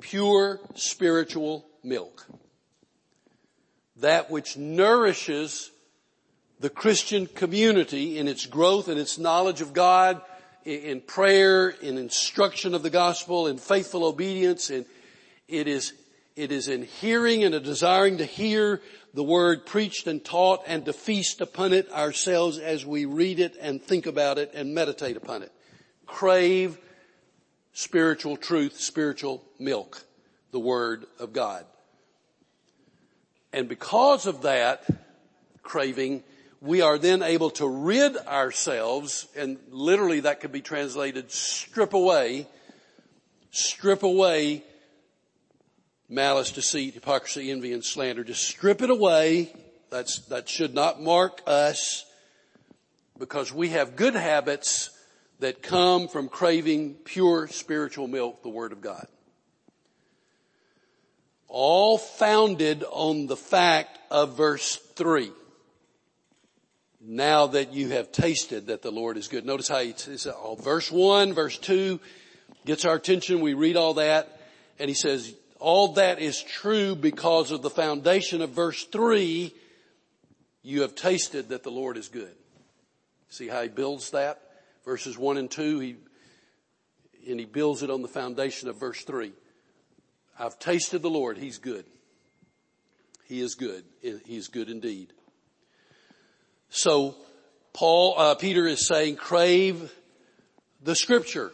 pure 0.00 0.60
spiritual 0.74 1.66
milk. 1.82 2.26
That 3.96 4.30
which 4.30 4.56
nourishes 4.56 5.70
the 6.60 6.70
Christian 6.70 7.26
community 7.26 8.18
in 8.18 8.28
its 8.28 8.46
growth 8.46 8.88
and 8.88 8.98
its 8.98 9.18
knowledge 9.18 9.60
of 9.60 9.72
God 9.72 10.20
in 10.64 11.00
prayer, 11.00 11.70
in 11.70 11.98
instruction 11.98 12.74
of 12.74 12.82
the 12.82 12.90
gospel, 12.90 13.46
in 13.46 13.58
faithful 13.58 14.04
obedience, 14.04 14.70
and 14.70 14.84
it 15.46 15.66
is, 15.66 15.94
it 16.36 16.52
is 16.52 16.68
in 16.68 16.82
hearing 16.82 17.44
and 17.44 17.54
a 17.54 17.60
desiring 17.60 18.18
to 18.18 18.24
hear 18.24 18.80
the 19.14 19.22
word 19.22 19.66
preached 19.66 20.06
and 20.06 20.24
taught 20.24 20.62
and 20.66 20.84
to 20.84 20.92
feast 20.92 21.40
upon 21.40 21.72
it 21.72 21.90
ourselves 21.92 22.58
as 22.58 22.84
we 22.84 23.04
read 23.04 23.40
it 23.40 23.56
and 23.60 23.82
think 23.82 24.06
about 24.06 24.38
it 24.38 24.52
and 24.54 24.74
meditate 24.74 25.16
upon 25.16 25.42
it. 25.42 25.50
Crave 26.06 26.78
spiritual 27.78 28.36
truth, 28.36 28.80
spiritual 28.80 29.40
milk, 29.60 30.02
the 30.50 30.58
word 30.58 31.06
of 31.20 31.32
God. 31.32 31.64
And 33.52 33.68
because 33.68 34.26
of 34.26 34.42
that 34.42 34.84
craving, 35.62 36.24
we 36.60 36.80
are 36.80 36.98
then 36.98 37.22
able 37.22 37.50
to 37.50 37.68
rid 37.68 38.16
ourselves, 38.16 39.28
and 39.36 39.58
literally 39.70 40.18
that 40.20 40.40
could 40.40 40.50
be 40.50 40.60
translated 40.60 41.30
strip 41.30 41.94
away, 41.94 42.48
strip 43.52 44.02
away 44.02 44.64
malice, 46.08 46.50
deceit, 46.50 46.94
hypocrisy, 46.94 47.48
envy, 47.52 47.72
and 47.72 47.84
slander. 47.84 48.24
Just 48.24 48.42
strip 48.42 48.82
it 48.82 48.90
away. 48.90 49.52
That's, 49.88 50.18
that 50.26 50.48
should 50.48 50.74
not 50.74 51.00
mark 51.00 51.42
us 51.46 52.04
because 53.20 53.52
we 53.52 53.68
have 53.68 53.94
good 53.94 54.14
habits 54.14 54.90
that 55.40 55.62
come 55.62 56.08
from 56.08 56.28
craving 56.28 56.94
pure 57.04 57.48
spiritual 57.48 58.08
milk, 58.08 58.42
the 58.42 58.48
Word 58.48 58.72
of 58.72 58.80
God. 58.80 59.06
All 61.46 61.96
founded 61.98 62.84
on 62.84 63.26
the 63.26 63.36
fact 63.36 63.98
of 64.10 64.36
verse 64.36 64.76
3 64.96 65.30
now 67.00 67.46
that 67.48 67.72
you 67.72 67.88
have 67.90 68.12
tasted 68.12 68.66
that 68.66 68.82
the 68.82 68.90
Lord 68.90 69.16
is 69.16 69.28
good. 69.28 69.46
Notice 69.46 69.68
how 69.68 69.78
he 69.78 69.94
says, 69.96 70.26
oh, 70.26 70.56
verse 70.56 70.90
one, 70.90 71.32
verse 71.32 71.56
two 71.56 72.00
gets 72.66 72.84
our 72.84 72.96
attention. 72.96 73.40
We 73.40 73.54
read 73.54 73.76
all 73.76 73.94
that 73.94 74.40
and 74.78 74.88
he 74.88 74.94
says, 74.94 75.34
all 75.58 75.94
that 75.94 76.20
is 76.20 76.42
true 76.42 76.94
because 76.94 77.50
of 77.50 77.62
the 77.62 77.70
foundation 77.70 78.42
of 78.42 78.50
verse 78.50 78.84
three. 78.84 79.54
You 80.62 80.82
have 80.82 80.94
tasted 80.94 81.48
that 81.48 81.62
the 81.62 81.70
Lord 81.70 81.96
is 81.96 82.08
good. 82.08 82.34
See 83.30 83.48
how 83.48 83.62
he 83.62 83.68
builds 83.68 84.10
that? 84.10 84.42
Verses 84.88 85.18
one 85.18 85.36
and 85.36 85.50
two, 85.50 85.80
he, 85.80 85.96
and 87.28 87.38
he 87.38 87.44
builds 87.44 87.82
it 87.82 87.90
on 87.90 88.00
the 88.00 88.08
foundation 88.08 88.70
of 88.70 88.80
verse 88.80 89.04
three. 89.04 89.32
I've 90.38 90.58
tasted 90.58 91.02
the 91.02 91.10
Lord. 91.10 91.36
He's 91.36 91.58
good. 91.58 91.84
He 93.26 93.42
is 93.42 93.54
good. 93.54 93.84
He 94.00 94.34
is 94.38 94.48
good 94.48 94.70
indeed. 94.70 95.12
So 96.70 97.16
Paul, 97.74 98.14
uh, 98.16 98.34
Peter 98.36 98.66
is 98.66 98.88
saying 98.88 99.16
crave 99.16 99.92
the 100.82 100.96
scripture. 100.96 101.52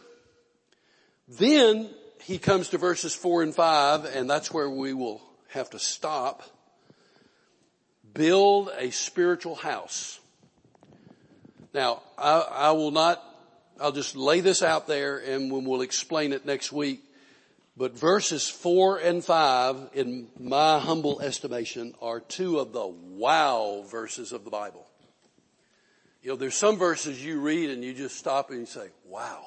Then 1.27 1.89
he 2.23 2.37
comes 2.37 2.69
to 2.69 2.77
verses 2.77 3.13
four 3.13 3.43
and 3.43 3.53
five 3.53 4.05
and 4.05 4.29
that's 4.29 4.53
where 4.53 4.69
we 4.69 4.93
will 4.93 5.21
have 5.49 5.69
to 5.71 5.79
stop. 5.79 6.41
Build 8.13 8.71
a 8.77 8.91
spiritual 8.91 9.55
house. 9.55 10.21
Now, 11.75 12.03
I, 12.17 12.39
I 12.39 12.71
will 12.71 12.91
not, 12.91 13.21
I'll 13.81 13.91
just 13.91 14.15
lay 14.15 14.39
this 14.39 14.63
out 14.63 14.87
there 14.87 15.17
and 15.17 15.51
we'll 15.51 15.81
explain 15.81 16.31
it 16.31 16.45
next 16.45 16.71
week. 16.71 17.03
But 17.75 17.99
verses 17.99 18.47
four 18.47 18.97
and 18.97 19.21
five, 19.21 19.89
in 19.93 20.29
my 20.39 20.79
humble 20.79 21.19
estimation, 21.19 21.93
are 22.01 22.21
two 22.21 22.59
of 22.59 22.71
the 22.71 22.87
wow 22.87 23.83
verses 23.91 24.31
of 24.31 24.45
the 24.45 24.49
Bible. 24.49 24.87
You 26.21 26.29
know, 26.29 26.35
there's 26.37 26.55
some 26.55 26.77
verses 26.77 27.21
you 27.21 27.41
read 27.41 27.69
and 27.69 27.83
you 27.83 27.93
just 27.93 28.15
stop 28.15 28.51
and 28.51 28.61
you 28.61 28.65
say, 28.65 28.87
wow. 29.03 29.43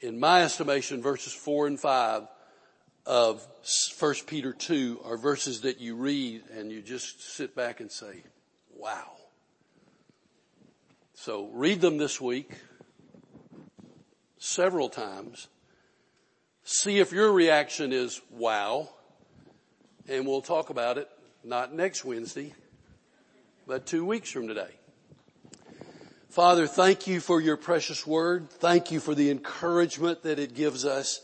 In 0.00 0.18
my 0.18 0.42
estimation, 0.42 1.02
verses 1.02 1.34
four 1.34 1.66
and 1.66 1.78
five 1.78 2.22
of 3.04 3.46
1 4.00 4.14
Peter 4.26 4.54
2 4.54 5.00
are 5.04 5.18
verses 5.18 5.60
that 5.60 5.82
you 5.82 5.96
read 5.96 6.44
and 6.56 6.72
you 6.72 6.80
just 6.80 7.34
sit 7.34 7.54
back 7.54 7.80
and 7.80 7.92
say, 7.92 8.22
wow. 8.74 9.10
So 11.24 11.48
read 11.52 11.80
them 11.80 11.98
this 11.98 12.20
week 12.20 12.50
several 14.38 14.88
times. 14.88 15.46
See 16.64 16.98
if 16.98 17.12
your 17.12 17.30
reaction 17.30 17.92
is 17.92 18.20
wow. 18.28 18.88
And 20.08 20.26
we'll 20.26 20.42
talk 20.42 20.70
about 20.70 20.98
it 20.98 21.08
not 21.44 21.72
next 21.72 22.04
Wednesday, 22.04 22.54
but 23.68 23.86
two 23.86 24.04
weeks 24.04 24.32
from 24.32 24.48
today. 24.48 24.70
Father, 26.28 26.66
thank 26.66 27.06
you 27.06 27.20
for 27.20 27.40
your 27.40 27.56
precious 27.56 28.04
word. 28.04 28.50
Thank 28.50 28.90
you 28.90 28.98
for 28.98 29.14
the 29.14 29.30
encouragement 29.30 30.24
that 30.24 30.40
it 30.40 30.54
gives 30.54 30.84
us. 30.84 31.20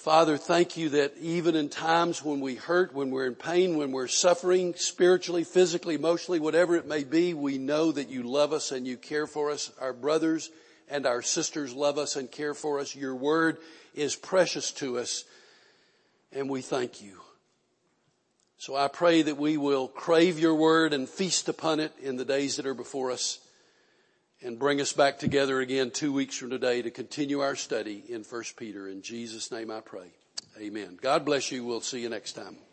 Father, 0.00 0.38
thank 0.38 0.78
you 0.78 0.88
that 0.88 1.12
even 1.20 1.54
in 1.54 1.68
times 1.68 2.24
when 2.24 2.40
we 2.40 2.54
hurt, 2.54 2.94
when 2.94 3.10
we're 3.10 3.26
in 3.26 3.34
pain, 3.34 3.76
when 3.76 3.92
we're 3.92 4.06
suffering 4.06 4.72
spiritually, 4.74 5.44
physically, 5.44 5.94
emotionally, 5.94 6.40
whatever 6.40 6.74
it 6.76 6.86
may 6.86 7.04
be, 7.04 7.34
we 7.34 7.58
know 7.58 7.92
that 7.92 8.08
you 8.08 8.22
love 8.22 8.54
us 8.54 8.72
and 8.72 8.86
you 8.86 8.96
care 8.96 9.26
for 9.26 9.50
us. 9.50 9.70
Our 9.78 9.92
brothers 9.92 10.50
and 10.88 11.04
our 11.04 11.20
sisters 11.20 11.74
love 11.74 11.98
us 11.98 12.16
and 12.16 12.32
care 12.32 12.54
for 12.54 12.80
us. 12.80 12.96
Your 12.96 13.14
word 13.14 13.58
is 13.94 14.16
precious 14.16 14.72
to 14.72 14.98
us 14.98 15.24
and 16.32 16.48
we 16.48 16.62
thank 16.62 17.02
you. 17.02 17.20
So 18.56 18.74
I 18.74 18.88
pray 18.88 19.20
that 19.20 19.36
we 19.36 19.58
will 19.58 19.86
crave 19.86 20.38
your 20.38 20.54
word 20.54 20.94
and 20.94 21.10
feast 21.10 21.46
upon 21.50 21.78
it 21.78 21.92
in 22.00 22.16
the 22.16 22.24
days 22.24 22.56
that 22.56 22.64
are 22.64 22.72
before 22.72 23.10
us 23.10 23.38
and 24.42 24.58
bring 24.58 24.80
us 24.80 24.92
back 24.92 25.18
together 25.18 25.60
again 25.60 25.90
two 25.90 26.12
weeks 26.12 26.36
from 26.36 26.50
today 26.50 26.82
to 26.82 26.90
continue 26.90 27.40
our 27.40 27.56
study 27.56 28.02
in 28.08 28.22
1 28.22 28.42
Peter. 28.56 28.88
In 28.88 29.02
Jesus' 29.02 29.50
name 29.50 29.70
I 29.70 29.80
pray. 29.80 30.12
Amen. 30.58 30.98
God 31.00 31.24
bless 31.24 31.50
you. 31.50 31.64
We'll 31.64 31.80
see 31.80 32.00
you 32.00 32.08
next 32.08 32.32
time. 32.32 32.56